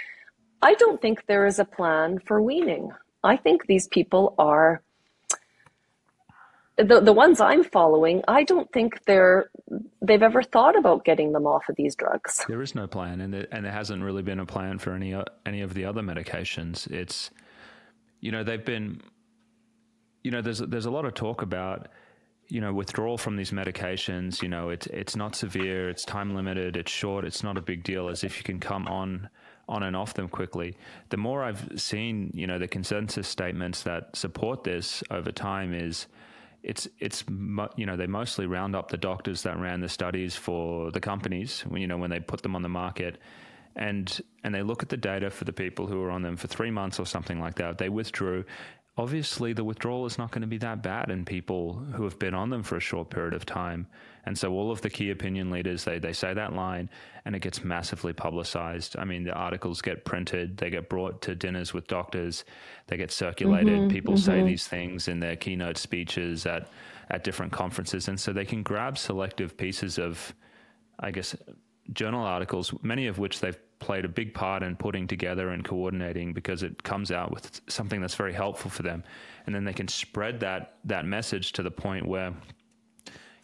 [0.63, 2.91] I don't think there is a plan for weaning.
[3.23, 4.83] I think these people are
[6.77, 9.51] the the ones I'm following, I don't think they're
[10.03, 12.45] they've ever thought about getting them off of these drugs.
[12.49, 15.15] There is no plan, and there, and there hasn't really been a plan for any
[15.45, 16.91] any of the other medications.
[16.91, 17.31] It's
[18.21, 19.01] you know they've been
[20.23, 21.89] you know there's there's a lot of talk about
[22.49, 24.43] you know withdrawal from these medications.
[24.43, 27.85] You know it's it's not severe, it's time limited, it's short, it's not a big
[27.85, 28.09] deal.
[28.09, 29.29] As if you can come on
[29.69, 30.77] on and off them quickly.
[31.11, 36.07] The more I've seen, you know, the consensus statements that support this over time is
[36.63, 37.25] it's it's
[37.77, 41.63] you know they mostly round up the doctors that ran the studies for the companies
[41.63, 43.19] when you know when they put them on the market
[43.77, 46.49] and and they look at the data for the people who were on them for
[46.49, 48.45] 3 months or something like that they withdrew
[48.97, 52.35] obviously the withdrawal is not going to be that bad in people who have been
[52.35, 53.87] on them for a short period of time
[54.25, 56.91] and so all of the key opinion leaders, they, they say that line
[57.25, 58.97] and it gets massively publicized.
[58.99, 62.45] I mean, the articles get printed, they get brought to dinners with doctors,
[62.87, 63.79] they get circulated.
[63.79, 64.25] Mm-hmm, People mm-hmm.
[64.25, 66.69] say these things in their keynote speeches at,
[67.09, 68.09] at different conferences.
[68.09, 70.35] And so they can grab selective pieces of,
[70.99, 71.35] I guess,
[71.93, 76.33] journal articles, many of which they've played a big part in putting together and coordinating
[76.33, 79.03] because it comes out with something that's very helpful for them.
[79.47, 82.35] And then they can spread that, that message to the point where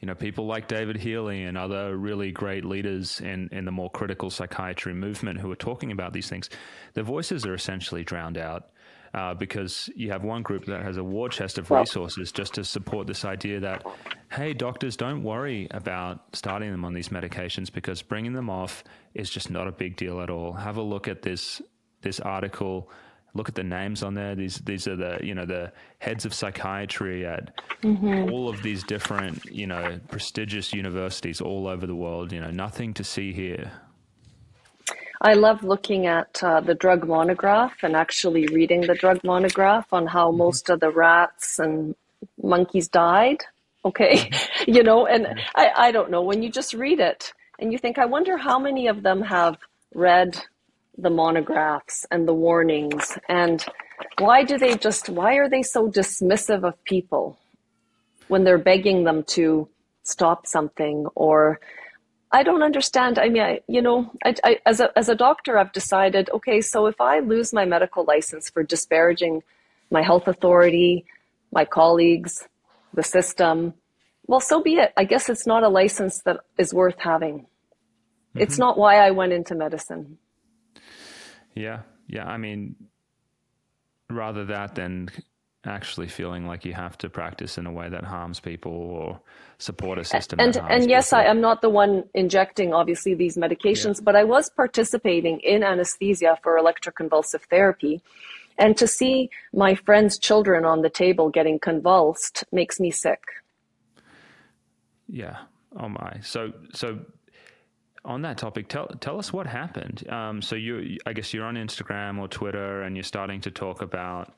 [0.00, 3.90] you know, people like David Healy and other really great leaders in, in the more
[3.90, 6.50] critical psychiatry movement who are talking about these things,
[6.92, 8.70] their voices are essentially drowned out.
[9.16, 12.62] Uh, because you have one group that has a war chest of resources just to
[12.62, 13.82] support this idea that,
[14.30, 19.30] hey, doctors, don't worry about starting them on these medications because bringing them off is
[19.30, 20.52] just not a big deal at all.
[20.52, 21.62] Have a look at this
[22.02, 22.90] this article
[23.36, 24.34] look at the names on there.
[24.34, 28.30] These these are the you know the heads of psychiatry at mm-hmm.
[28.30, 32.32] all of these different you know prestigious universities all over the world.
[32.32, 33.70] You know, nothing to see here.
[35.20, 40.06] I love looking at uh, the drug monograph and actually reading the drug monograph on
[40.06, 40.38] how mm-hmm.
[40.38, 41.94] most of the rats and
[42.42, 43.44] monkeys died.
[43.84, 44.70] Okay, mm-hmm.
[44.76, 45.38] you know, and mm-hmm.
[45.54, 48.58] I, I don't know when you just read it and you think, I wonder how
[48.58, 49.56] many of them have
[49.94, 50.38] read
[50.98, 53.64] the monographs and the warnings and
[54.18, 57.38] why do they just why are they so dismissive of people
[58.28, 59.68] when they're begging them to
[60.04, 61.60] stop something or
[62.32, 63.18] I don't understand.
[63.18, 66.28] I mean, I, you know, I, I, as a as a doctor, I've decided.
[66.30, 69.42] Okay, so if I lose my medical license for disparaging
[69.90, 71.06] my health authority,
[71.52, 72.48] my colleagues,
[72.94, 73.74] the system,
[74.26, 74.92] well, so be it.
[74.96, 77.40] I guess it's not a license that is worth having.
[77.40, 78.40] Mm-hmm.
[78.40, 80.18] It's not why I went into medicine.
[81.54, 81.82] Yeah.
[82.08, 82.26] Yeah.
[82.26, 82.74] I mean,
[84.10, 85.10] rather that than
[85.66, 89.20] actually feeling like you have to practice in a way that harms people or
[89.58, 90.38] support a system.
[90.40, 91.20] And and yes, people.
[91.20, 94.04] I am not the one injecting obviously these medications, yeah.
[94.04, 98.02] but I was participating in anesthesia for electroconvulsive therapy.
[98.58, 103.22] And to see my friends' children on the table getting convulsed makes me sick.
[105.08, 105.36] Yeah.
[105.78, 106.20] Oh my.
[106.22, 107.00] So so
[108.04, 110.08] on that topic, tell tell us what happened.
[110.08, 113.82] Um, so you, I guess you're on Instagram or Twitter, and you're starting to talk
[113.82, 114.32] about,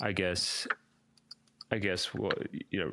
[0.00, 0.66] I guess,
[1.70, 2.38] I guess what
[2.70, 2.92] you know,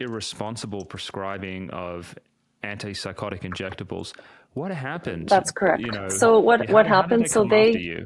[0.00, 2.14] irresponsible prescribing of
[2.62, 4.12] antipsychotic injectables.
[4.54, 5.28] What happened?
[5.28, 5.80] That's correct.
[5.80, 7.30] You know, so what how, what happened?
[7.30, 8.04] so they,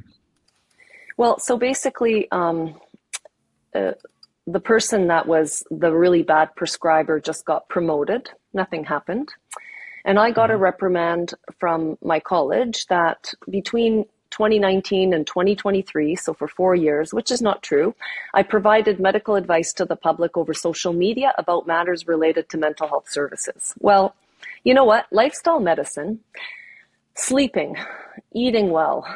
[1.16, 2.74] well, so basically, um,
[3.74, 3.92] uh,
[4.46, 8.30] the person that was the really bad prescriber just got promoted.
[8.52, 9.28] Nothing happened.
[10.04, 10.62] And I got a mm-hmm.
[10.62, 17.42] reprimand from my college that between 2019 and 2023, so for four years, which is
[17.42, 17.94] not true,
[18.34, 22.88] I provided medical advice to the public over social media about matters related to mental
[22.88, 23.74] health services.
[23.78, 24.14] Well,
[24.64, 25.06] you know what?
[25.10, 26.20] Lifestyle medicine,
[27.14, 27.76] sleeping,
[28.32, 29.06] eating well,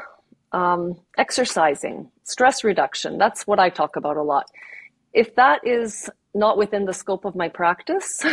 [0.53, 4.46] um, exercising, stress reduction, that's what I talk about a lot.
[5.12, 8.24] If that is not within the scope of my practice,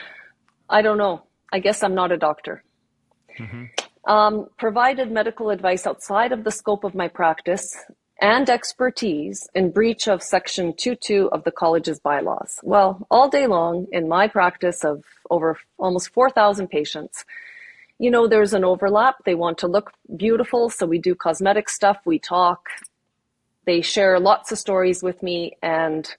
[0.68, 1.22] I don't know.
[1.52, 2.64] I guess I'm not a doctor.
[3.38, 3.64] Mm-hmm.
[4.06, 7.76] Um, provided medical advice outside of the scope of my practice
[8.20, 12.58] and expertise in breach of Section 22 of the college's bylaws.
[12.62, 17.24] Well, all day long in my practice of over almost 4,000 patients,
[17.98, 19.16] you know, there's an overlap.
[19.24, 22.66] They want to look beautiful, so we do cosmetic stuff, we talk.
[23.66, 26.12] They share lots of stories with me, and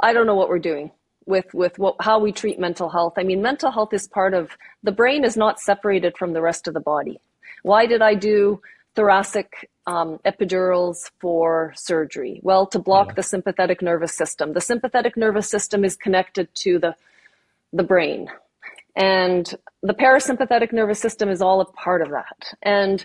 [0.00, 0.90] I don't know what we're doing
[1.26, 3.14] with with what, how we treat mental health.
[3.16, 4.50] I mean, mental health is part of
[4.82, 7.20] the brain is not separated from the rest of the body.
[7.62, 8.60] Why did I do
[8.94, 12.40] thoracic um, epidurals for surgery?
[12.42, 13.14] Well, to block yeah.
[13.14, 14.52] the sympathetic nervous system.
[14.52, 16.94] The sympathetic nervous system is connected to the
[17.72, 18.28] the brain,
[18.94, 22.54] and the parasympathetic nervous system is all a part of that.
[22.62, 23.04] And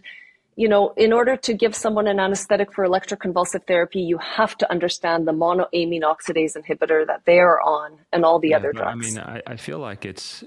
[0.55, 4.69] you know, in order to give someone an anesthetic for electroconvulsive therapy, you have to
[4.69, 9.05] understand the monoamine oxidase inhibitor that they are on and all the yeah, other drugs.
[9.05, 10.43] I mean, I, I feel like it's,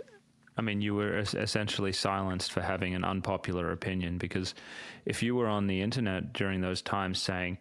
[0.56, 4.54] I mean, you were essentially silenced for having an unpopular opinion because
[5.06, 7.58] if you were on the internet during those times saying,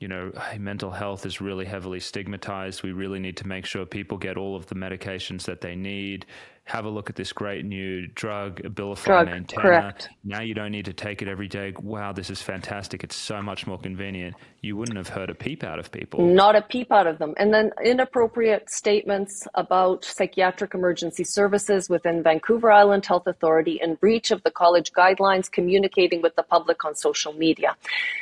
[0.00, 2.82] you know, hey, mental health is really heavily stigmatized.
[2.82, 6.26] We really need to make sure people get all of the medications that they need
[6.70, 9.60] have a look at this great new drug, Abilify drug, Maintena.
[9.60, 10.08] Correct.
[10.22, 11.74] Now you don't need to take it every day.
[11.82, 13.02] Wow, this is fantastic.
[13.02, 14.36] It's so much more convenient.
[14.62, 16.24] You wouldn't have heard a peep out of people.
[16.24, 17.34] Not a peep out of them.
[17.38, 24.30] And then inappropriate statements about psychiatric emergency services within Vancouver Island Health Authority in breach
[24.30, 27.74] of the college guidelines communicating with the public on social media.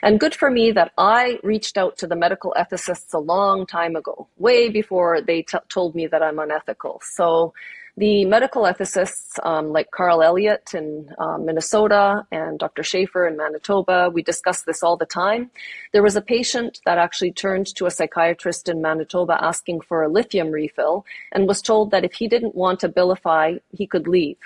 [0.03, 3.95] And good for me that I reached out to the medical ethicists a long time
[3.95, 7.03] ago, way before they t- told me that I'm unethical.
[7.05, 7.53] So
[7.99, 12.83] the medical ethicists um, like Carl Elliott in um, Minnesota and Dr.
[12.83, 15.51] Schafer in Manitoba, we discuss this all the time.
[15.93, 20.09] There was a patient that actually turned to a psychiatrist in Manitoba asking for a
[20.09, 24.39] lithium refill and was told that if he didn't want to Abilify, he could leave.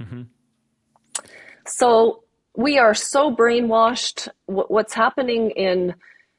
[0.00, 0.22] Mm-hmm.
[1.66, 2.24] So
[2.56, 4.28] we are so brainwashed.
[4.46, 5.94] What's happening in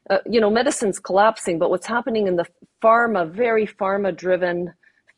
[0.10, 2.45] uh, you know, medicine's collapsing, but what's happening in the
[2.82, 4.73] pharma, very pharma driven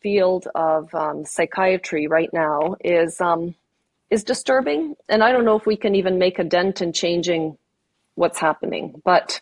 [0.06, 3.56] field of um, psychiatry right now is um,
[4.12, 7.58] is disturbing, and I don't know if we can even make a dent in changing
[8.14, 9.02] what's happening.
[9.04, 9.42] But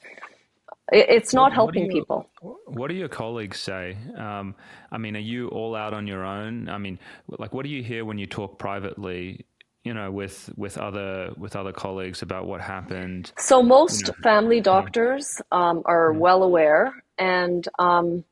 [0.89, 2.29] it's not what, helping people.
[2.65, 3.97] What do your colleagues say?
[4.17, 4.55] Um,
[4.89, 6.69] I mean, are you all out on your own?
[6.69, 6.97] I mean,
[7.27, 9.45] like, what do you hear when you talk privately?
[9.83, 13.33] you know, with with other with other colleagues about what happened?
[13.37, 16.19] So most you know, family doctors um, are yeah.
[16.19, 18.23] well aware, and um,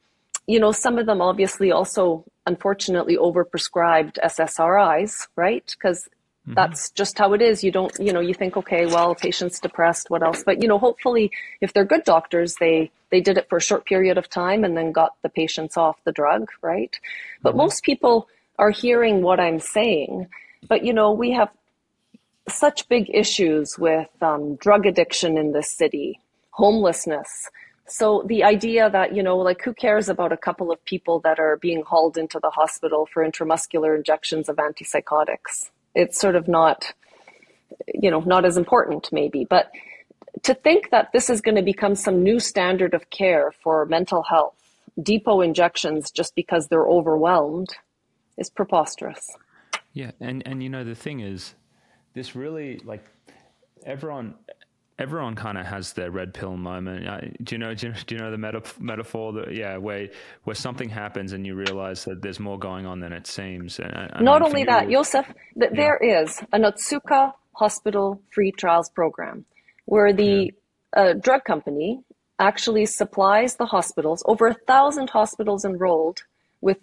[0.48, 5.66] you know, some of them obviously also unfortunately overprescribed SSRIs, right?
[5.78, 6.04] Because
[6.46, 6.54] mm-hmm.
[6.54, 7.64] that's just how it is.
[7.64, 10.44] You don't, you know, you think, okay, well, patient's depressed, what else?
[10.44, 13.86] But you know, hopefully, if they're good doctors, they they did it for a short
[13.86, 16.96] period of time and then got the patients off the drug, right?
[17.42, 17.58] But mm-hmm.
[17.60, 18.28] most people
[18.58, 20.28] are hearing what I'm saying.
[20.68, 21.50] But you know, we have
[22.50, 26.20] such big issues with um, drug addiction in this city,
[26.52, 27.50] homelessness.
[27.92, 31.40] So the idea that, you know, like who cares about a couple of people that
[31.40, 35.72] are being hauled into the hospital for intramuscular injections of antipsychotics?
[35.94, 36.94] It's sort of not,
[37.94, 39.44] you know, not as important maybe.
[39.44, 39.72] But
[40.44, 44.24] to think that this is going to become some new standard of care for mental
[44.24, 44.56] health,
[45.04, 47.76] depot injections just because they're overwhelmed,
[48.38, 49.28] is preposterous.
[49.92, 51.56] Yeah, and and you know the thing is,
[52.14, 53.04] this really like
[53.86, 54.36] everyone
[55.02, 57.08] everyone kind of has their red pill moment.
[57.08, 57.74] Uh, do you know?
[57.74, 60.10] Do you, do you know the meta- metaphor that yeah, where
[60.44, 63.80] where something happens and you realize that there's more going on than it seems.
[63.80, 65.82] And, and Not only that, Josef, that yeah.
[65.82, 69.46] there is a Otsuka hospital free trials program
[69.86, 70.52] where the
[70.96, 71.02] yeah.
[71.02, 72.02] uh, drug company
[72.40, 76.24] actually supplies the hospitals over a thousand hospitals enrolled
[76.62, 76.78] with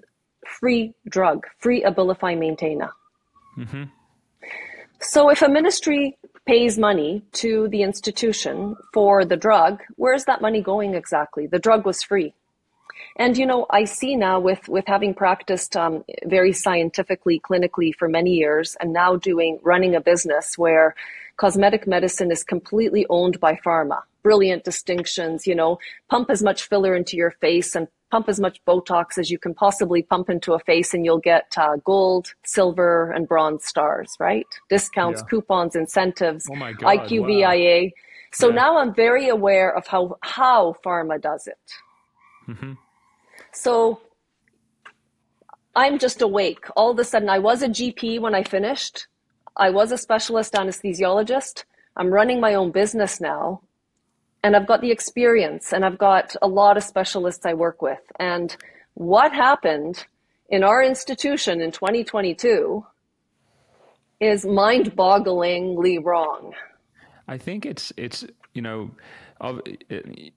[0.47, 2.91] free drug, free Abilify Maintena.
[3.57, 3.85] Mm-hmm.
[5.01, 6.19] So if a ministry
[6.49, 11.47] pays money to the institution for the drug, where's that money going exactly?
[11.47, 12.33] The drug was free.
[13.17, 18.09] And you know, I see now with with having practiced um, very scientifically, clinically for
[18.09, 20.95] many years, and now doing running a business where
[21.37, 24.01] cosmetic medicine is completely owned by pharma.
[24.23, 28.63] Brilliant distinctions, you know, pump as much filler into your face and pump as much
[28.67, 33.13] Botox as you can possibly pump into a face, and you'll get uh, gold, silver,
[33.13, 34.47] and bronze stars, right?
[34.69, 35.29] Discounts, yeah.
[35.29, 37.85] coupons, incentives, oh IQVIA.
[37.85, 37.91] Wow.
[38.33, 38.55] So yeah.
[38.55, 41.59] now I'm very aware of how how pharma does it.
[42.49, 42.73] Mm-hmm.
[43.53, 44.01] So
[45.75, 46.67] I'm just awake.
[46.77, 49.07] All of a sudden, I was a GP when I finished.
[49.57, 51.65] I was a specialist anesthesiologist.
[51.97, 53.63] I'm running my own business now
[54.43, 58.01] and I've got the experience and I've got a lot of specialists I work with.
[58.19, 58.57] And
[58.95, 60.07] what happened
[60.49, 62.85] in our institution in 2022
[64.21, 66.55] is mind bogglingly wrong.
[67.27, 68.25] I think it's, it's,
[68.55, 68.91] you know,
[69.41, 69.61] of,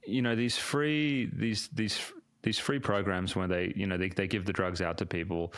[0.06, 2.00] you know, these free, these, these,
[2.44, 5.54] these free programs where they, you know, they, they give the drugs out to people,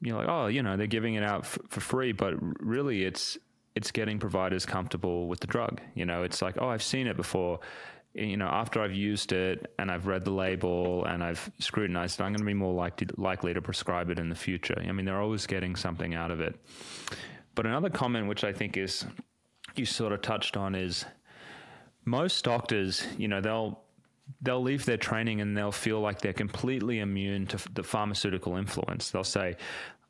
[0.00, 3.36] you're like, oh, you know, they're giving it out f- for free, but really it's,
[3.74, 5.80] it's getting providers comfortable with the drug.
[5.94, 7.60] You know, it's like, oh, I've seen it before.
[8.14, 12.24] You know, after I've used it and I've read the label and I've scrutinized it,
[12.24, 14.74] I'm going to be more likely likely to prescribe it in the future.
[14.76, 16.58] I mean, they're always getting something out of it.
[17.54, 19.04] But another comment, which I think is
[19.76, 21.04] you sort of touched on, is
[22.04, 23.80] most doctors, you know, they'll
[24.42, 29.10] they'll leave their training and they'll feel like they're completely immune to the pharmaceutical influence.
[29.10, 29.56] They'll say,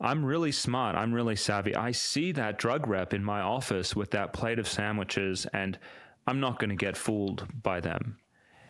[0.00, 0.96] I'm really smart.
[0.96, 1.74] I'm really savvy.
[1.76, 5.78] I see that drug rep in my office with that plate of sandwiches, and
[6.26, 8.18] I'm not going to get fooled by them.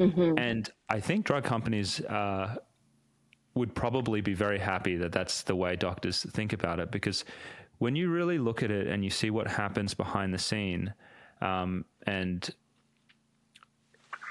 [0.00, 0.38] Mm-hmm.
[0.38, 2.56] And I think drug companies uh,
[3.54, 7.24] would probably be very happy that that's the way doctors think about it because
[7.78, 10.92] when you really look at it and you see what happens behind the scene,
[11.40, 12.50] um, and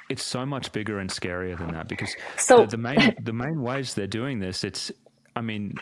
[0.09, 3.61] it's so much bigger and scarier than that because so, the, the main the main
[3.61, 4.91] ways they're doing this, it's
[5.35, 5.75] I mean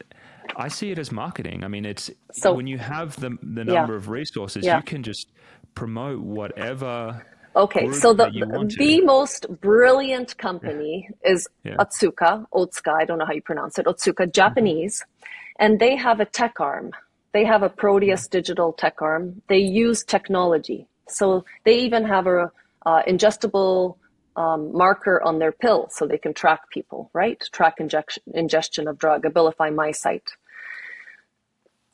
[0.55, 1.63] I see it as marketing.
[1.63, 3.97] I mean, it's so, when you have the the number yeah.
[3.97, 4.77] of resources, yeah.
[4.77, 5.27] you can just
[5.75, 7.25] promote whatever.
[7.55, 8.29] Okay, so the
[8.77, 11.31] the most brilliant company yeah.
[11.31, 12.93] is Otsuka, Otsuka.
[12.93, 13.85] I don't know how you pronounce it.
[13.85, 15.63] Otsuka, Japanese, mm-hmm.
[15.63, 16.91] and they have a tech arm.
[17.33, 19.41] They have a Proteus digital tech arm.
[19.47, 22.51] They use technology, so they even have a
[22.85, 23.97] uh, ingestible
[24.37, 27.43] um, marker on their pill so they can track people, right?
[27.51, 30.29] Track injection, ingestion of drug, Abilify MyCite.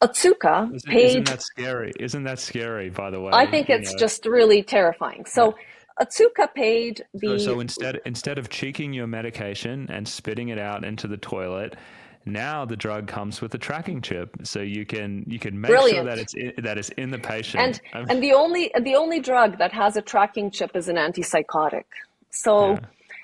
[0.01, 1.05] Otsuka isn't, paid.
[1.05, 1.93] Isn't that scary?
[1.97, 2.89] Isn't that scary?
[2.89, 3.99] By the way, I think it's know?
[3.99, 5.25] just really terrifying.
[5.25, 6.05] So, yeah.
[6.05, 7.39] Otsuka paid the.
[7.39, 11.77] So, so, instead, instead of cheeking your medication and spitting it out into the toilet,
[12.25, 15.97] now the drug comes with a tracking chip, so you can you can make Brilliant.
[15.97, 17.63] sure that it's in, that it's in the patient.
[17.63, 20.89] And I mean, and the only the only drug that has a tracking chip is
[20.89, 21.85] an antipsychotic.
[22.33, 22.79] So, yeah.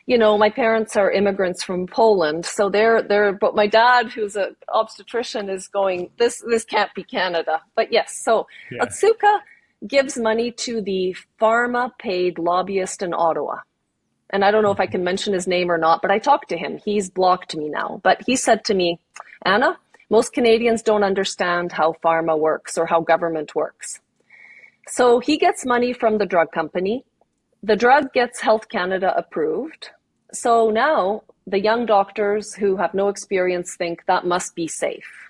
[0.05, 3.33] you know, my parents are immigrants from Poland, so they're they're.
[3.33, 6.09] But my dad, who's an obstetrician, is going.
[6.17, 7.61] This this can't be Canada.
[7.75, 8.85] But yes, so yeah.
[8.85, 9.39] Otsuka
[9.87, 13.57] gives money to the pharma paid lobbyist in Ottawa.
[14.31, 14.91] And I don't know if I mm-hmm.
[14.91, 16.79] can mention his name or not, but I talked to him.
[16.83, 17.99] He's blocked me now.
[18.03, 18.99] But he said to me,
[19.43, 19.77] Anna,
[20.09, 23.99] Most Canadians don't understand how pharma works or how government works.
[24.87, 27.05] So he gets money from the drug company.
[27.63, 29.89] The drug gets Health Canada approved.
[30.31, 35.29] So now the young doctors who have no experience think that must be safe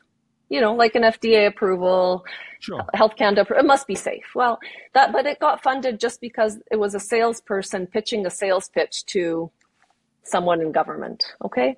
[0.50, 2.26] you know, like an FDA approval,
[2.60, 2.84] sure.
[2.94, 4.26] Health Canada, it must be safe.
[4.36, 4.60] Well,
[4.94, 9.06] that, but it got funded just because it was a salesperson pitching a sales pitch
[9.08, 9.52] to
[10.24, 11.24] someone in government.
[11.46, 11.78] Okay.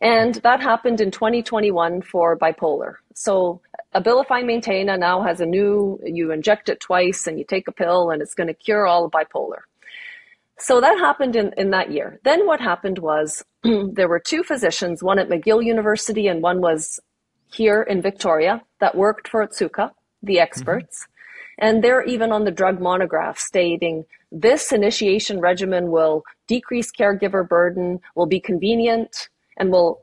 [0.00, 2.96] And that happened in 2021 for bipolar.
[3.14, 3.60] So
[3.94, 8.10] Abilify Maintena now has a new, you inject it twice and you take a pill
[8.10, 9.62] and it's going to cure all bipolar.
[10.58, 12.20] So that happened in, in that year.
[12.24, 17.00] Then what happened was there were two physicians, one at McGill University and one was
[17.52, 19.90] here in Victoria that worked for Otsuka,
[20.22, 21.00] the experts.
[21.02, 21.10] Mm-hmm.
[21.66, 28.00] And they're even on the drug monograph stating this initiation regimen will decrease caregiver burden,
[28.16, 30.02] will be convenient, and will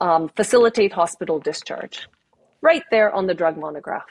[0.00, 2.08] um, facilitate hospital discharge.
[2.60, 4.06] Right there on the drug monograph.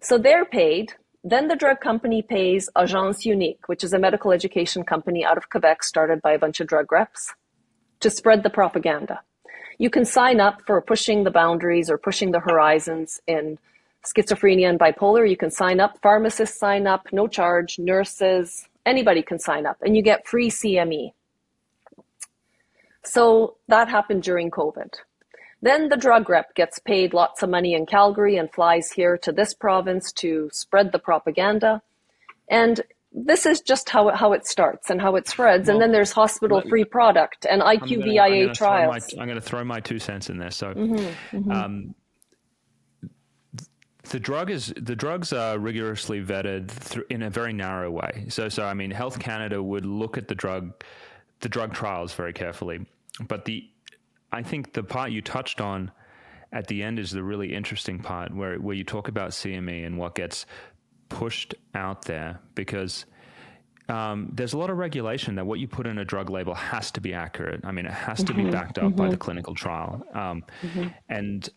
[0.00, 0.94] So they're paid.
[1.24, 5.50] Then the drug company pays Agence Unique, which is a medical education company out of
[5.50, 7.34] Quebec started by a bunch of drug reps,
[8.00, 9.20] to spread the propaganda.
[9.78, 13.58] You can sign up for pushing the boundaries or pushing the horizons in
[14.04, 15.28] schizophrenia and bipolar.
[15.28, 19.96] You can sign up, pharmacists sign up, no charge, nurses, anybody can sign up, and
[19.96, 21.12] you get free CME.
[23.04, 24.94] So that happened during COVID.
[25.60, 29.32] Then the drug rep gets paid lots of money in Calgary and flies here to
[29.32, 31.82] this province to spread the propaganda.
[32.48, 32.80] And
[33.12, 35.66] this is just how it, how it starts and how it spreads.
[35.66, 39.14] Well, and then there's hospital free product and IQVIA gonna, trials.
[39.14, 40.50] My, I'm going to throw my two cents in there.
[40.50, 41.50] So, mm-hmm, mm-hmm.
[41.50, 41.94] Um,
[44.10, 48.26] the drug is the drugs are rigorously vetted through, in a very narrow way.
[48.28, 50.72] So, so I mean, Health Canada would look at the drug,
[51.40, 52.86] the drug trials very carefully.
[53.26, 53.68] But the,
[54.32, 55.90] I think the part you touched on
[56.52, 59.98] at the end is the really interesting part where where you talk about CME and
[59.98, 60.46] what gets
[61.08, 63.06] pushed out there because
[63.88, 66.90] um, there's a lot of regulation that what you put in a drug label has
[66.92, 67.62] to be accurate.
[67.64, 68.96] I mean, it has to mm-hmm, be backed up mm-hmm.
[68.96, 70.88] by the clinical trial, um, mm-hmm.
[71.08, 71.48] and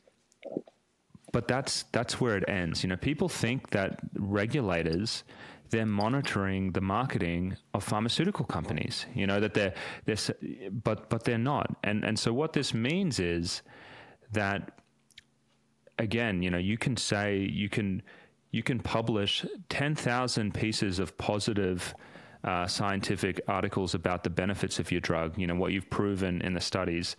[1.33, 2.83] but that's that's where it ends.
[2.83, 5.23] You know, people think that regulators
[5.71, 9.05] they're monitoring the marketing of pharmaceutical companies.
[9.15, 9.73] You know that they're
[10.05, 10.17] they're
[10.71, 11.75] but but they're not.
[11.83, 13.61] And and so what this means is
[14.31, 14.81] that
[15.97, 18.01] again, you know, you can say you can
[18.51, 21.93] you can publish 10,000 pieces of positive
[22.43, 26.53] uh, scientific articles about the benefits of your drug, you know, what you've proven in
[26.53, 27.15] the studies.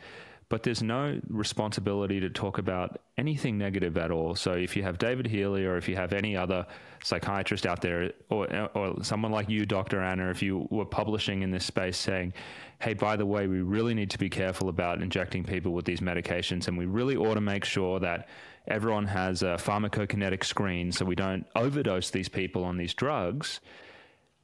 [0.53, 4.34] But there's no responsibility to talk about anything negative at all.
[4.34, 6.66] So if you have David Healy or if you have any other
[7.03, 10.03] psychiatrist out there or, or someone like you, Dr.
[10.03, 12.34] Anna, if you were publishing in this space saying,
[12.82, 16.00] hey, by the way, we really need to be careful about injecting people with these
[16.00, 18.28] medications and we really ought to make sure that
[18.68, 23.61] everyone has a pharmacokinetic screen so we don't overdose these people on these drugs,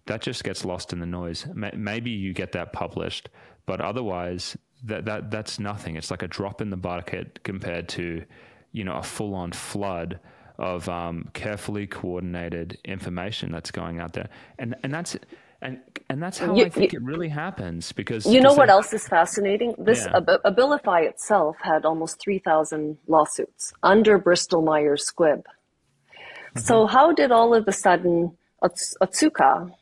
[0.07, 1.47] that just gets lost in the noise.
[1.53, 3.29] Maybe you get that published,
[3.67, 5.97] but otherwise, that, that that's nothing.
[5.97, 8.25] It's like a drop in the bucket compared to,
[8.73, 10.21] you know, a full on flood
[10.59, 15.17] of um, carefully coordinated information that's going out there, and and that's
[15.63, 18.71] and and that's how you, I think you, it really happens because you know what
[18.71, 19.75] else is fascinating?
[19.79, 20.21] This yeah.
[20.45, 25.43] Abilify itself had almost three thousand lawsuits under Bristol Myers Squibb.
[25.43, 26.61] Mm-hmm.
[26.61, 29.73] So how did all of a sudden Otsuka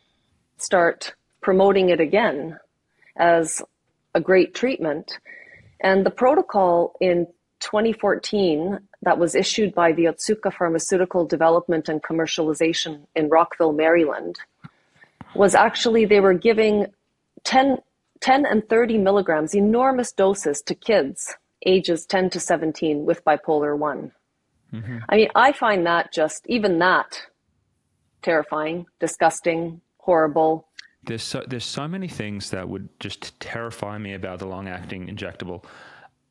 [0.59, 2.59] start promoting it again
[3.16, 3.62] as
[4.17, 5.19] a great treatment?
[5.81, 7.27] And the protocol in
[7.61, 14.41] 2014 that was issued by the Otsuka Pharmaceutical Development and Commercialization in Rockville, Maryland
[15.35, 16.87] was actually they were giving
[17.45, 17.79] 10,
[18.21, 24.12] 10 and 30 milligrams, enormous doses to kids ages 10 to 17 with bipolar one.
[24.73, 24.99] Mm-hmm.
[25.09, 27.21] I mean, I find that just, even that,
[28.23, 30.69] terrifying, disgusting, horrible.
[31.07, 35.07] There's so, there's so many things that would just terrify me about the long acting
[35.07, 35.65] injectable.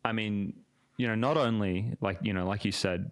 [0.04, 0.54] I mean,
[0.98, 3.12] you know, not only like, you know, like you said,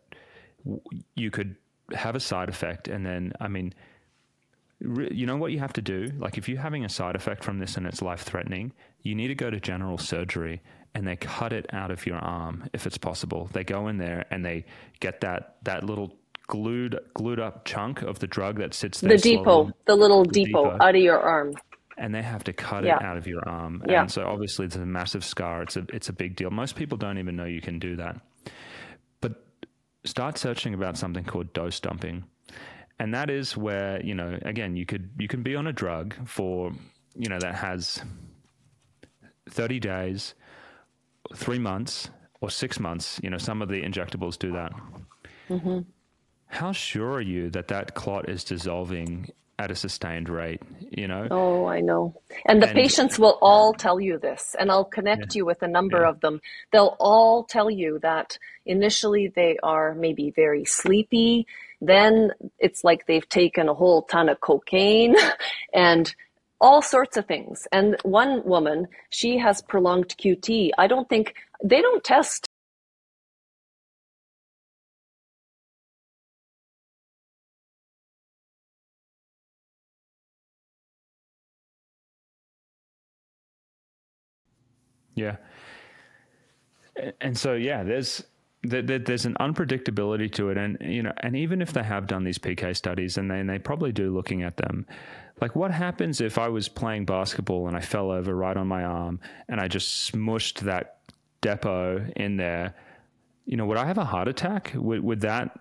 [1.16, 1.56] you could
[1.94, 3.74] have a side effect and then, I mean,
[4.80, 6.12] you know what you have to do?
[6.18, 9.30] Like, if you're having a side effect from this and it's life threatening, you need
[9.30, 10.62] to go to general surgery
[10.94, 13.50] and they cut it out of your arm if it's possible.
[13.54, 14.66] They go in there and they
[15.00, 16.14] get that, that little
[16.54, 19.18] glued glued up chunk of the drug that sits there.
[19.18, 21.56] The depot, the little the depot, depot, out of your arm.
[21.98, 22.98] And they have to cut yeah.
[22.98, 23.84] it out of your arm.
[23.88, 24.02] Yeah.
[24.02, 25.64] And so obviously it's a massive scar.
[25.64, 26.52] It's a it's a big deal.
[26.52, 28.22] Most people don't even know you can do that.
[29.20, 29.44] But
[30.06, 32.26] start searching about something called dose dumping
[33.00, 36.14] and that is where you know again you could you can be on a drug
[36.28, 36.72] for
[37.16, 38.04] you know that has
[39.50, 40.36] 30 days
[41.36, 42.12] 3 months
[42.44, 43.22] or six months.
[43.24, 44.74] You know, some of the injectables do that.
[45.50, 45.80] Mm-hmm.
[46.54, 51.28] How sure are you that that clot is dissolving at a sustained rate, you know?
[51.32, 52.22] Oh, I know.
[52.46, 55.64] And the and, patients will all tell you this, and I'll connect yeah, you with
[55.64, 56.10] a number yeah.
[56.10, 56.42] of them.
[56.72, 58.38] They'll all tell you that
[58.68, 61.48] initially they are maybe very sleepy.
[61.82, 65.16] Then it's like they've taken a whole ton of cocaine
[65.74, 66.14] and
[66.62, 67.68] all sorts of things.
[67.72, 70.70] And one woman, she has prolonged QT.
[70.78, 71.34] I don't think
[71.64, 72.48] they don't test
[85.16, 85.38] Yeah.
[87.22, 88.24] And so, yeah, there's
[88.64, 92.38] there's an unpredictability to it, and you know, and even if they have done these
[92.38, 94.86] PK studies, and they and they probably do looking at them,
[95.42, 98.84] like what happens if I was playing basketball and I fell over right on my
[98.84, 101.00] arm and I just smushed that
[101.42, 102.76] depot in there?
[103.46, 104.72] You know, would I have a heart attack?
[104.76, 105.58] Would would that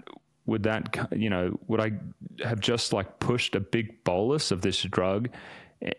[0.47, 1.93] would that you know would I
[2.45, 5.29] have just like pushed a big bolus of this drug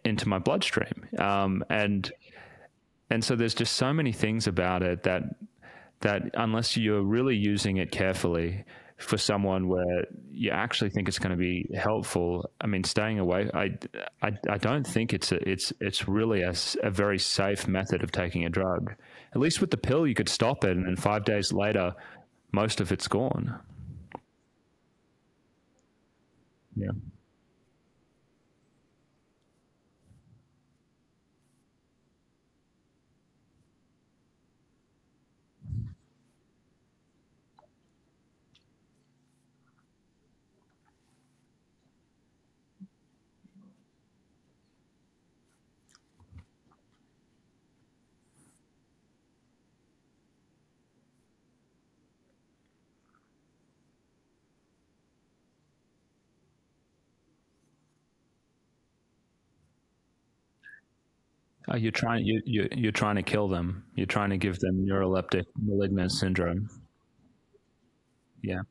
[0.06, 1.06] into my bloodstream?
[1.18, 2.10] Um, and
[3.14, 5.22] and so there's just so many things about it that
[6.02, 8.66] that unless you're really using it carefully
[8.98, 13.50] for someone where you actually think it's going to be helpful, I mean, staying away,
[13.54, 13.78] I,
[14.22, 18.12] I, I don't think it's a, it's it's really a, a very safe method of
[18.12, 18.96] taking a drug.
[19.34, 21.94] At least with the pill, you could stop it, and then five days later,
[22.52, 23.60] most of it's gone.
[26.76, 26.90] Yeah.
[61.70, 63.86] Oh, you're trying you, you you're trying to kill them.
[63.96, 66.70] You're trying to give them neuroleptic malignant syndrome.
[68.42, 68.62] Yeah.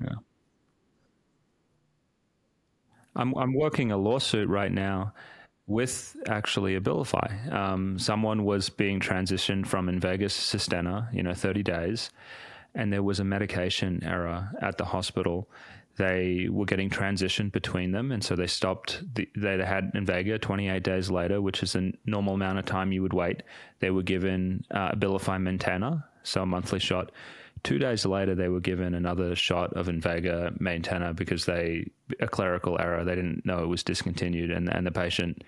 [0.00, 0.14] Yeah.
[3.14, 5.12] I'm I'm working a lawsuit right now
[5.66, 7.52] with actually Abilify.
[7.52, 12.10] Um, someone was being transitioned from Invega to Sustenna, you know, 30 days,
[12.74, 15.48] and there was a medication error at the hospital
[15.96, 19.02] they were getting transitioned between them, and so they stopped.
[19.14, 23.02] The, they had Invega 28 days later, which is a normal amount of time you
[23.02, 23.42] would wait.
[23.80, 27.12] They were given uh, Abilify Maintena, so a monthly shot.
[27.62, 31.90] Two days later, they were given another shot of Invega Maintena because they
[32.20, 33.04] a clerical error.
[33.04, 35.42] They didn't know it was discontinued, and and the patient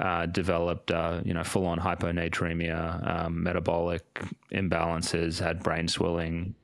[0.00, 4.22] uh, developed, uh, you know, full on hyponatremia, um, metabolic
[4.52, 6.54] imbalances, had brain swelling,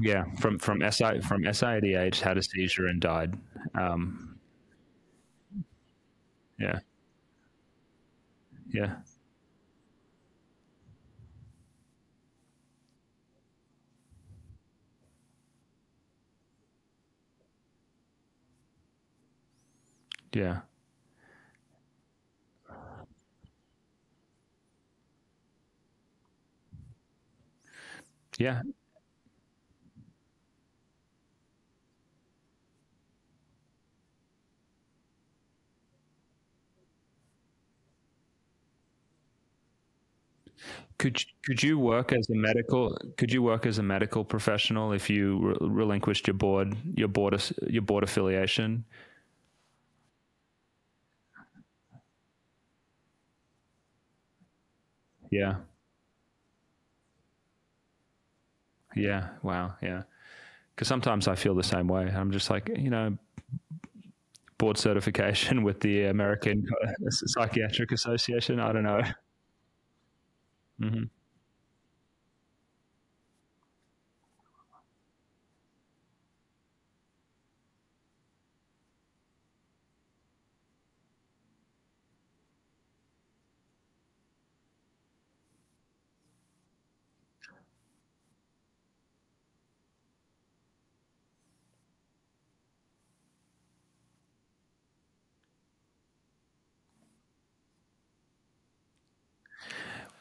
[0.00, 3.34] yeah, from from SI from SIADH, had a seizure and died.
[3.74, 4.38] Um,
[6.58, 6.80] yeah,
[8.72, 8.96] yeah,
[20.32, 20.60] yeah,
[28.38, 28.62] yeah.
[40.98, 45.08] Could could you work as a medical could you work as a medical professional if
[45.08, 48.84] you re- relinquished your board your board your board affiliation?
[55.30, 55.56] Yeah.
[58.96, 59.28] Yeah.
[59.42, 59.74] Wow.
[59.82, 60.02] Yeah.
[60.74, 62.04] Because sometimes I feel the same way.
[62.14, 63.18] I'm just like you know,
[64.58, 66.66] board certification with the American
[67.10, 68.60] Psychiatric Association.
[68.60, 69.00] I don't know.
[70.80, 71.19] Mm-hmm.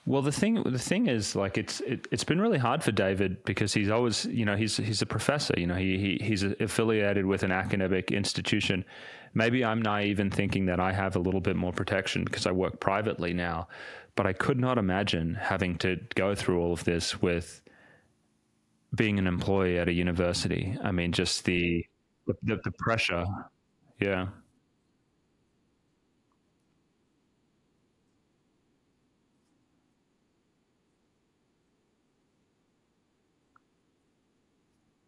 [0.06, 3.44] Well, the thing the thing is, like, it's it, has been really hard for David
[3.44, 5.54] because he's always, you know, he's he's a professor.
[5.58, 8.86] You know, he, he he's affiliated with an academic institution.
[9.34, 12.52] Maybe I'm naive in thinking that I have a little bit more protection because I
[12.52, 13.68] work privately now,
[14.16, 17.62] but I could not imagine having to go through all of this with
[18.96, 20.76] being an employee at a university.
[20.84, 21.86] I mean, just the
[22.44, 23.26] the, the pressure.
[24.00, 24.28] Yeah.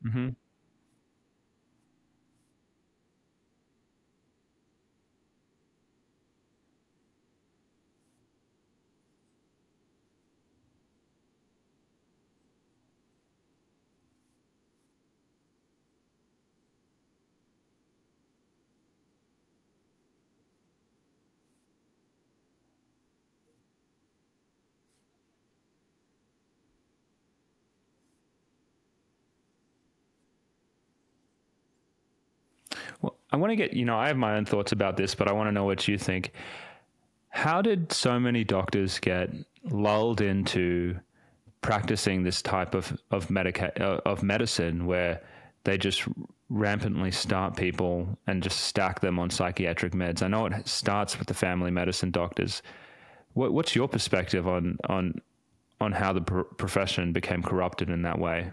[0.06, 0.30] Mm-hmm.
[33.32, 35.32] I want to get, you know, I have my own thoughts about this, but I
[35.32, 36.34] want to know what you think.
[37.30, 39.30] How did so many doctors get
[39.64, 41.00] lulled into
[41.62, 45.22] practicing this type of of, medica- uh, of medicine where
[45.64, 46.04] they just
[46.50, 50.22] rampantly start people and just stack them on psychiatric meds?
[50.22, 52.62] I know it starts with the family medicine doctors.
[53.34, 55.22] What, what's your perspective on on
[55.80, 58.52] on how the pr- profession became corrupted in that way?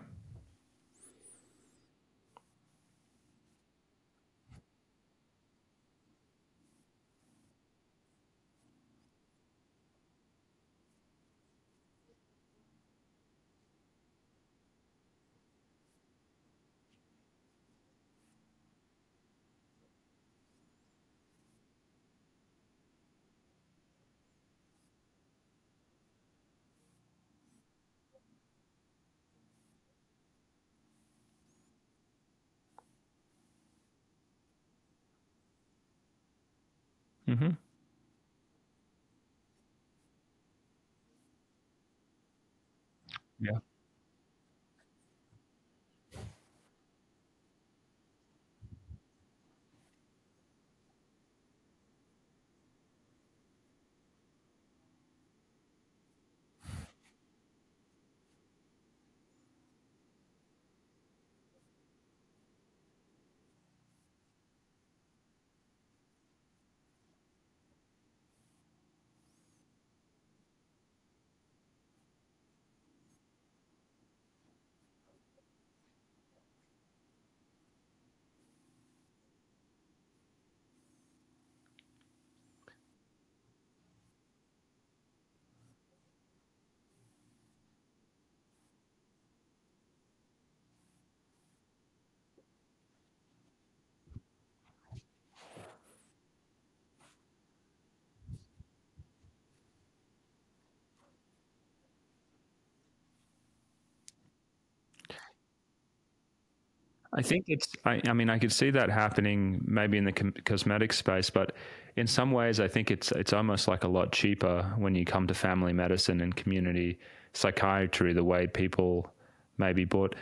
[107.13, 107.69] I think it's.
[107.85, 111.55] I, I, mean, I could see that happening maybe in the com- cosmetic space, but
[111.97, 115.27] in some ways, I think it's it's almost like a lot cheaper when you come
[115.27, 116.99] to family medicine and community
[117.33, 118.13] psychiatry.
[118.13, 119.11] The way people
[119.57, 120.15] maybe bought.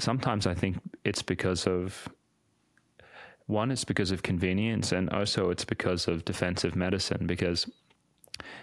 [0.00, 2.08] Sometimes I think it's because of
[3.46, 3.70] one.
[3.70, 7.26] It's because of convenience, and also it's because of defensive medicine.
[7.26, 7.70] Because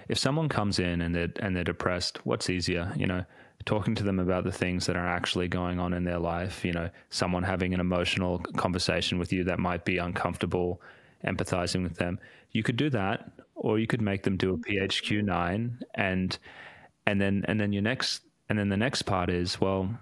[0.10, 3.24] if someone comes in and they're and they're depressed, what's easier, you know?
[3.66, 6.64] Talking to them about the things that are actually going on in their life.
[6.66, 10.82] You know, someone having an emotional conversation with you that might be uncomfortable,
[11.26, 12.20] empathizing with them.
[12.52, 14.84] You could do that, or you could make them do a mm-hmm.
[14.84, 16.38] PHQ nine, and
[17.06, 19.98] and then and then your next and then the next part is well.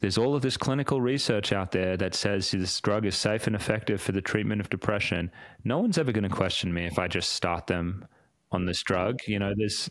[0.00, 3.56] There's all of this clinical research out there that says this drug is safe and
[3.56, 5.32] effective for the treatment of depression.
[5.64, 8.06] No one's ever going to question me if I just start them
[8.52, 9.20] on this drug.
[9.26, 9.90] You know, there's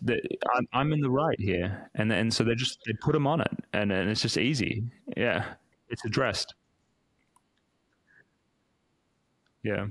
[0.55, 3.41] I'm, I'm in the right here, and and so they just they put them on
[3.41, 4.83] it, and and it's just easy.
[5.15, 5.45] Yeah,
[5.89, 6.53] it's addressed.
[9.63, 9.87] Yeah.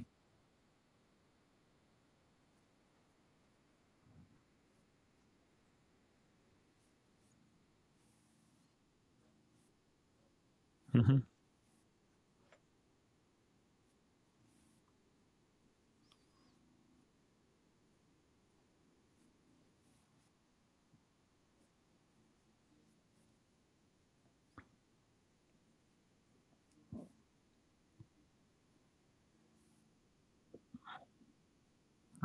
[10.94, 11.18] Mm-hmm.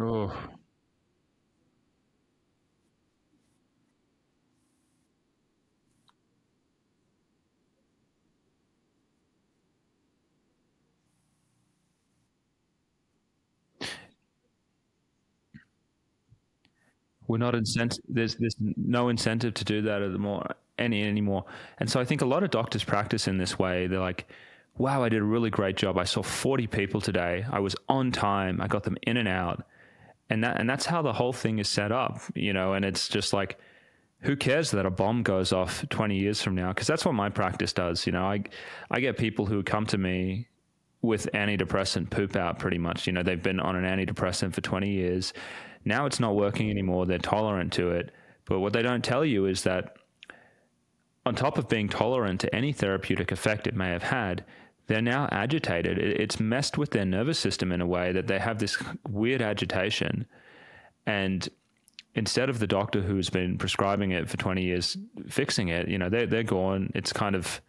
[0.01, 0.51] Oh.
[17.27, 17.99] We're not incent.
[18.07, 20.47] There's there's no incentive to do that anymore.
[20.77, 21.45] Any anymore.
[21.79, 23.87] And so I think a lot of doctors practice in this way.
[23.87, 24.27] They're like,
[24.77, 25.97] "Wow, I did a really great job.
[25.97, 27.45] I saw 40 people today.
[27.51, 28.59] I was on time.
[28.61, 29.63] I got them in and out."
[30.31, 32.73] And that and that's how the whole thing is set up, you know.
[32.73, 33.59] And it's just like,
[34.21, 36.69] who cares that a bomb goes off 20 years from now?
[36.69, 38.05] Because that's what my practice does.
[38.05, 38.43] You know, I
[38.89, 40.47] I get people who come to me
[41.01, 43.07] with antidepressant poop out pretty much.
[43.07, 45.33] You know, they've been on an antidepressant for 20 years.
[45.83, 47.05] Now it's not working anymore.
[47.05, 48.11] They're tolerant to it.
[48.45, 49.97] But what they don't tell you is that
[51.25, 54.45] on top of being tolerant to any therapeutic effect it may have had,
[54.91, 55.97] they're now agitated.
[55.97, 58.77] It's messed with their nervous system in a way that they have this
[59.07, 60.25] weird agitation.
[61.05, 61.47] And
[62.13, 64.97] instead of the doctor who's been prescribing it for 20 years
[65.29, 66.91] fixing it, you know, they're, they're gone.
[66.93, 67.61] It's kind of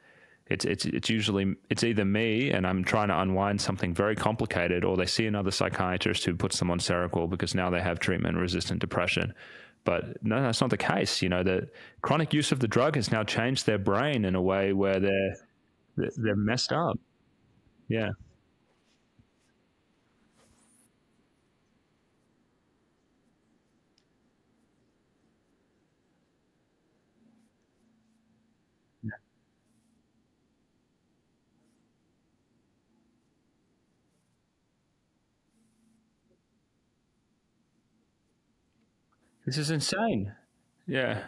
[0.46, 4.82] it's it's it's usually it's either me and I'm trying to unwind something very complicated,
[4.84, 8.80] or they see another psychiatrist who puts them on Seroquel because now they have treatment-resistant
[8.80, 9.32] depression.
[9.84, 11.22] But no, that's not the case.
[11.22, 11.68] You know, the
[12.02, 15.36] chronic use of the drug has now changed their brain in a way where they're
[15.96, 16.98] they're messed up.
[17.92, 18.12] Yeah.
[39.44, 40.32] This is insane.
[40.86, 41.22] Yeah.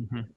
[0.00, 0.30] Mm-hmm.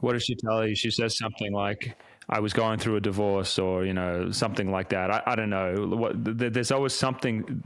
[0.00, 0.74] What does she tell you?
[0.74, 1.96] She says something like,
[2.28, 5.10] "I was going through a divorce," or you know, something like that.
[5.10, 5.74] I, I don't know.
[5.88, 7.62] What, there's always something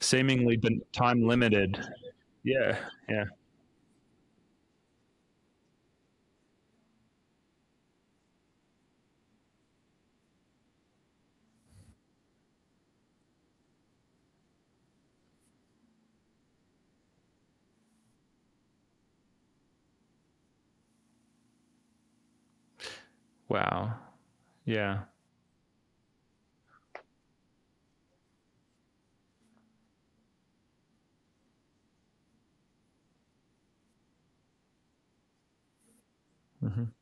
[0.00, 0.60] seemingly
[0.92, 1.78] time limited.
[2.44, 2.78] Yeah,
[3.08, 3.24] yeah.
[23.52, 23.92] Wow.
[24.64, 25.04] Yeah.
[36.64, 37.01] Mm-hmm.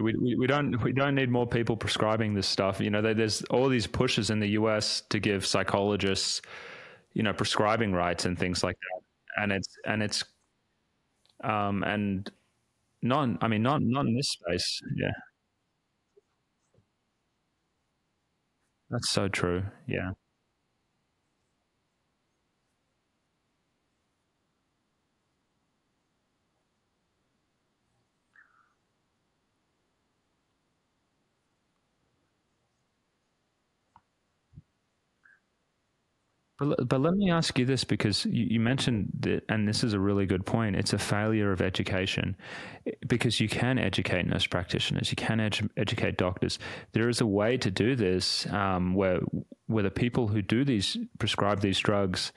[0.00, 2.80] We, we, don't we don't need more people prescribing this stuff.
[2.80, 5.02] You know, there's all these pushes in the U.S.
[5.10, 6.40] to give psychologists,
[7.12, 10.24] you know, prescribing rights and things like that, and it's and it's,
[11.44, 12.30] um, and
[13.02, 14.80] not I mean not not in this space.
[14.96, 15.12] Yeah,
[18.90, 19.64] that's so true.
[19.86, 20.12] Yeah.
[36.62, 39.94] But, but let me ask you this because you, you mentioned that, and this is
[39.94, 40.76] a really good point.
[40.76, 42.36] It's a failure of education
[43.06, 46.58] because you can educate nurse practitioners, you can edu- educate doctors.
[46.92, 49.20] There is a way to do this um, where
[49.66, 52.32] where the people who do these prescribe these drugs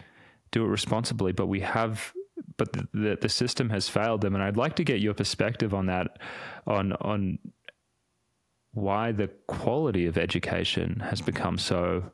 [0.51, 2.11] do it responsibly, but we have
[2.57, 5.88] but the, the, system has failed them, and I'd like to get your perspective on
[5.88, 6.17] that,
[6.65, 7.38] on on
[8.71, 12.11] why the quality of education has become so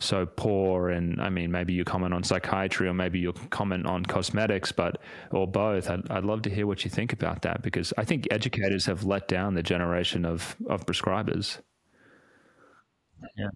[0.00, 4.04] so poor and i mean maybe you comment on psychiatry or maybe you comment on
[4.04, 5.00] cosmetics but
[5.32, 5.90] or both.
[5.90, 9.04] I'd, I'd love to hear what you think about that because i think educators have
[9.04, 11.60] let down the generation of of prescribers.
[13.36, 13.48] Yeah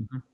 [0.00, 0.29] mm-hmm.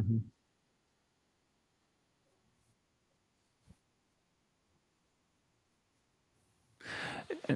[0.00, 0.18] Mm-hmm.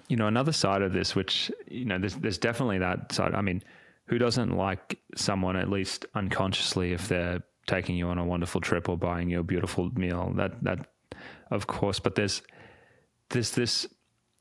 [0.09, 3.35] You know, another side of this, which you know, there's there's definitely that side.
[3.35, 3.63] I mean,
[4.07, 8.89] who doesn't like someone at least unconsciously if they're taking you on a wonderful trip
[8.89, 10.33] or buying you a beautiful meal?
[10.37, 10.87] That that,
[11.51, 12.01] of course.
[12.01, 12.43] But there's
[13.31, 13.87] there's this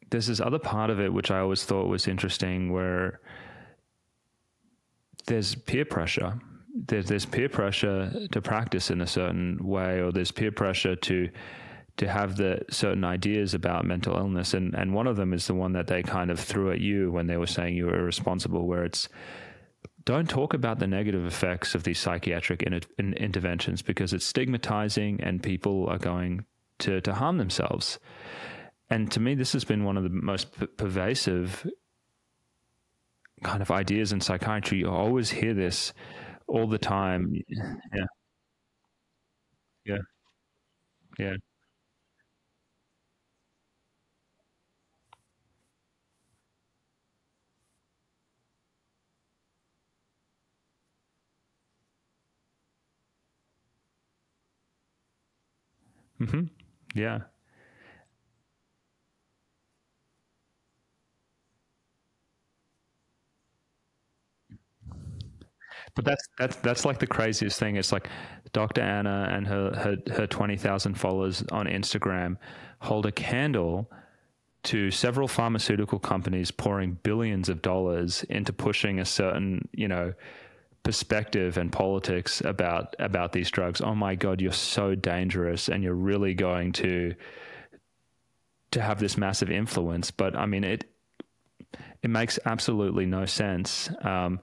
[0.10, 3.20] there's this other part of it which I always thought was interesting, where
[5.28, 6.40] there's peer pressure.
[6.74, 11.30] There's, there's peer pressure to practice in a certain way, or there's peer pressure to
[11.96, 15.54] to have the certain ideas about mental illness, and and one of them is the
[15.54, 18.66] one that they kind of threw at you when they were saying you were irresponsible,
[18.66, 19.08] where it's
[20.06, 25.22] don't talk about the negative effects of these psychiatric in, in interventions because it's stigmatizing
[25.22, 26.46] and people are going
[26.80, 28.00] to, to harm themselves.
[28.90, 30.48] And to me, this has been one of the most
[30.78, 31.66] pervasive
[33.44, 34.80] kind of ideas in psychiatry.
[34.80, 35.94] You always hear this
[36.48, 37.34] all the time.
[37.94, 38.06] Yeah.
[39.86, 39.98] Yeah.
[41.20, 41.36] Yeah.
[56.20, 56.44] Mm-hmm.
[56.96, 57.20] Yeah.
[65.96, 67.76] But that's that's that's like the craziest thing.
[67.76, 68.10] It's like
[68.52, 68.82] Dr.
[68.82, 72.38] Anna and her her, her twenty thousand followers on Instagram
[72.80, 73.90] hold a candle
[74.64, 80.14] to several pharmaceutical companies pouring billions of dollars into pushing a certain you know
[80.84, 83.82] perspective and politics about about these drugs.
[83.82, 87.16] Oh my god, you're so dangerous, and you're really going to
[88.72, 90.12] to have this massive influence.
[90.12, 90.86] But I mean, it
[92.02, 93.90] it makes absolutely no sense.
[94.02, 94.40] Um,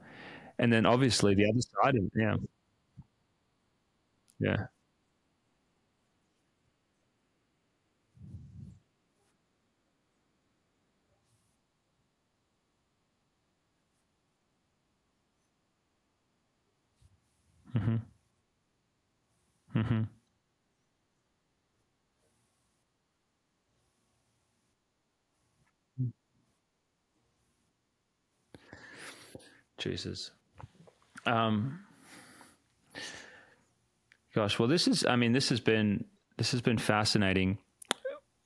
[0.61, 2.36] and then obviously the other side, yeah,
[4.40, 4.66] yeah.
[17.76, 17.96] Mm-hmm.
[19.76, 20.02] Mm-hmm.
[29.78, 30.32] Jesus.
[31.26, 31.80] Um,
[34.34, 35.04] gosh, well, this is.
[35.04, 36.04] I mean, this has been
[36.36, 37.58] this has been fascinating.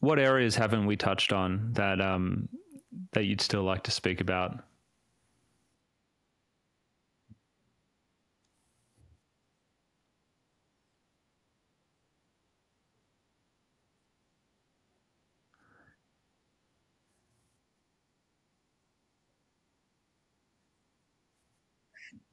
[0.00, 2.48] What areas haven't we touched on that um,
[3.12, 4.64] that you'd still like to speak about?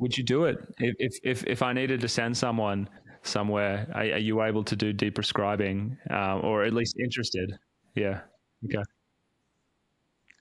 [0.02, 2.90] Would you do it if if if I needed to send someone
[3.24, 3.88] somewhere?
[3.94, 7.58] Are, are you able to do deprescribing, um, or at least interested?
[7.96, 8.22] Yeah.
[8.66, 8.84] Okay.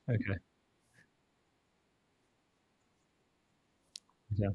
[0.08, 0.40] Okay.
[4.36, 4.50] Yeah.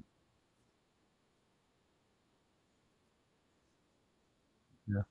[4.87, 5.03] Yeah.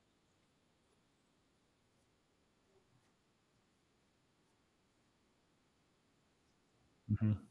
[7.11, 7.44] Mm-hmm.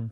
[0.00, 0.06] Mm-hmm.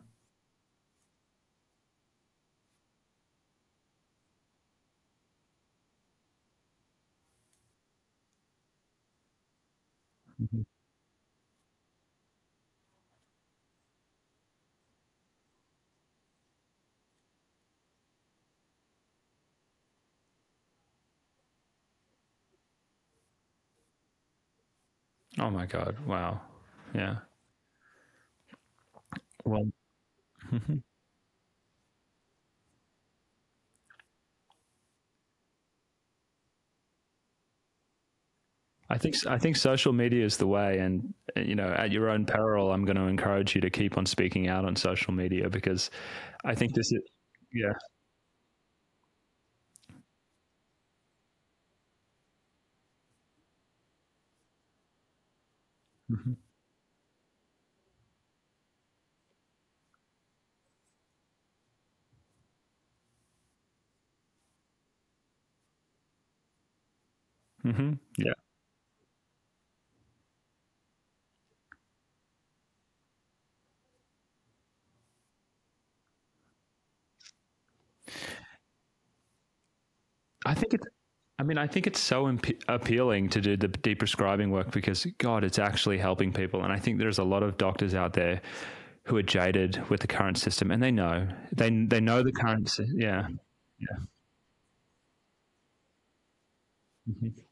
[10.41, 10.61] Mm-hmm.
[25.39, 25.95] Oh my God!
[26.05, 26.41] Wow.
[26.93, 27.17] Yeah.
[29.45, 29.71] Well.
[38.91, 42.25] I think I think social media is the way, and you know, at your own
[42.25, 45.91] peril, I'm going to encourage you to keep on speaking out on social media because
[46.45, 47.01] I think this is,
[47.53, 47.73] yeah,
[56.09, 56.48] hmm
[67.69, 68.33] hmm yeah.
[80.45, 80.85] I think it's
[81.39, 85.43] I mean, I think it's so imp- appealing to do the deprescribing work because, God,
[85.43, 86.63] it's actually helping people.
[86.63, 88.41] And I think there's a lot of doctors out there
[89.05, 92.71] who are jaded with the current system, and they know they they know the current.
[92.95, 93.27] Yeah,
[93.79, 93.97] yeah.
[97.09, 97.48] Mm-hmm.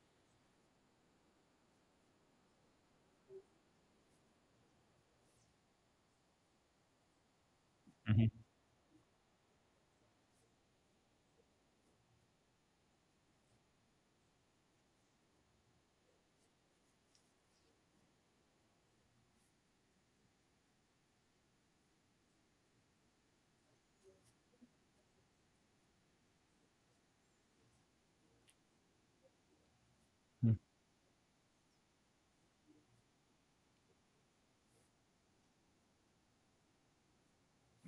[8.09, 8.36] Mm-hmm.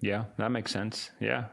[0.01, 1.11] Yeah, that makes sense.
[1.19, 1.45] Yeah.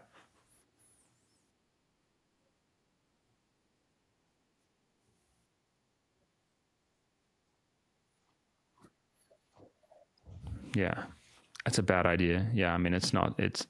[10.74, 11.05] Yeah.
[11.64, 12.49] That's a bad idea.
[12.55, 13.66] Yeah, I mean it's not it's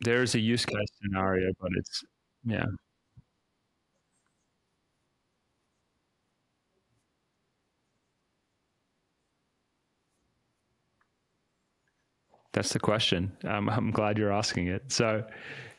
[0.00, 2.04] there is a use case scenario, but it's
[2.44, 2.66] yeah.
[12.52, 13.32] That's the question.
[13.44, 14.90] Um, I'm glad you're asking it.
[14.90, 15.24] So,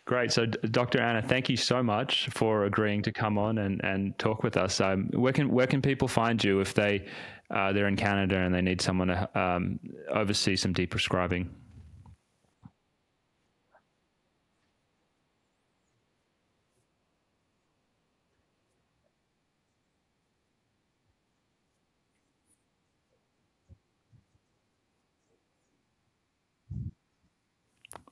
[0.05, 0.31] great.
[0.31, 1.01] So, Dr.
[1.01, 4.81] Anna, thank you so much for agreeing to come on and, and talk with us.
[4.81, 7.05] Um, where can where can people find you if they
[7.49, 11.47] uh, they're in Canada and they need someone to um, oversee some deprescribing?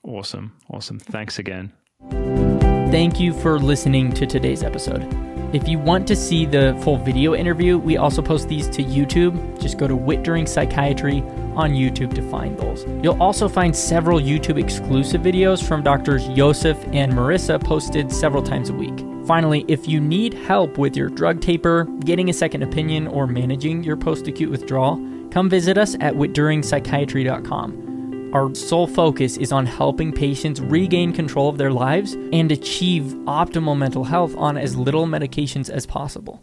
[0.08, 0.52] Awesome.
[0.70, 0.98] Awesome.
[0.98, 1.72] Thanks again.
[2.90, 5.06] Thank you for listening to today's episode.
[5.54, 9.60] If you want to see the full video interview, we also post these to YouTube.
[9.60, 11.20] Just go to Witt-Doerring Psychiatry
[11.54, 12.86] on YouTube to find those.
[13.02, 18.70] You'll also find several YouTube exclusive videos from doctors Josef and Marissa posted several times
[18.70, 19.04] a week.
[19.26, 23.84] Finally, if you need help with your drug taper, getting a second opinion, or managing
[23.84, 24.96] your post acute withdrawal,
[25.30, 27.87] come visit us at witduringpsychiatry.com.
[28.34, 33.78] Our sole focus is on helping patients regain control of their lives and achieve optimal
[33.78, 36.42] mental health on as little medications as possible.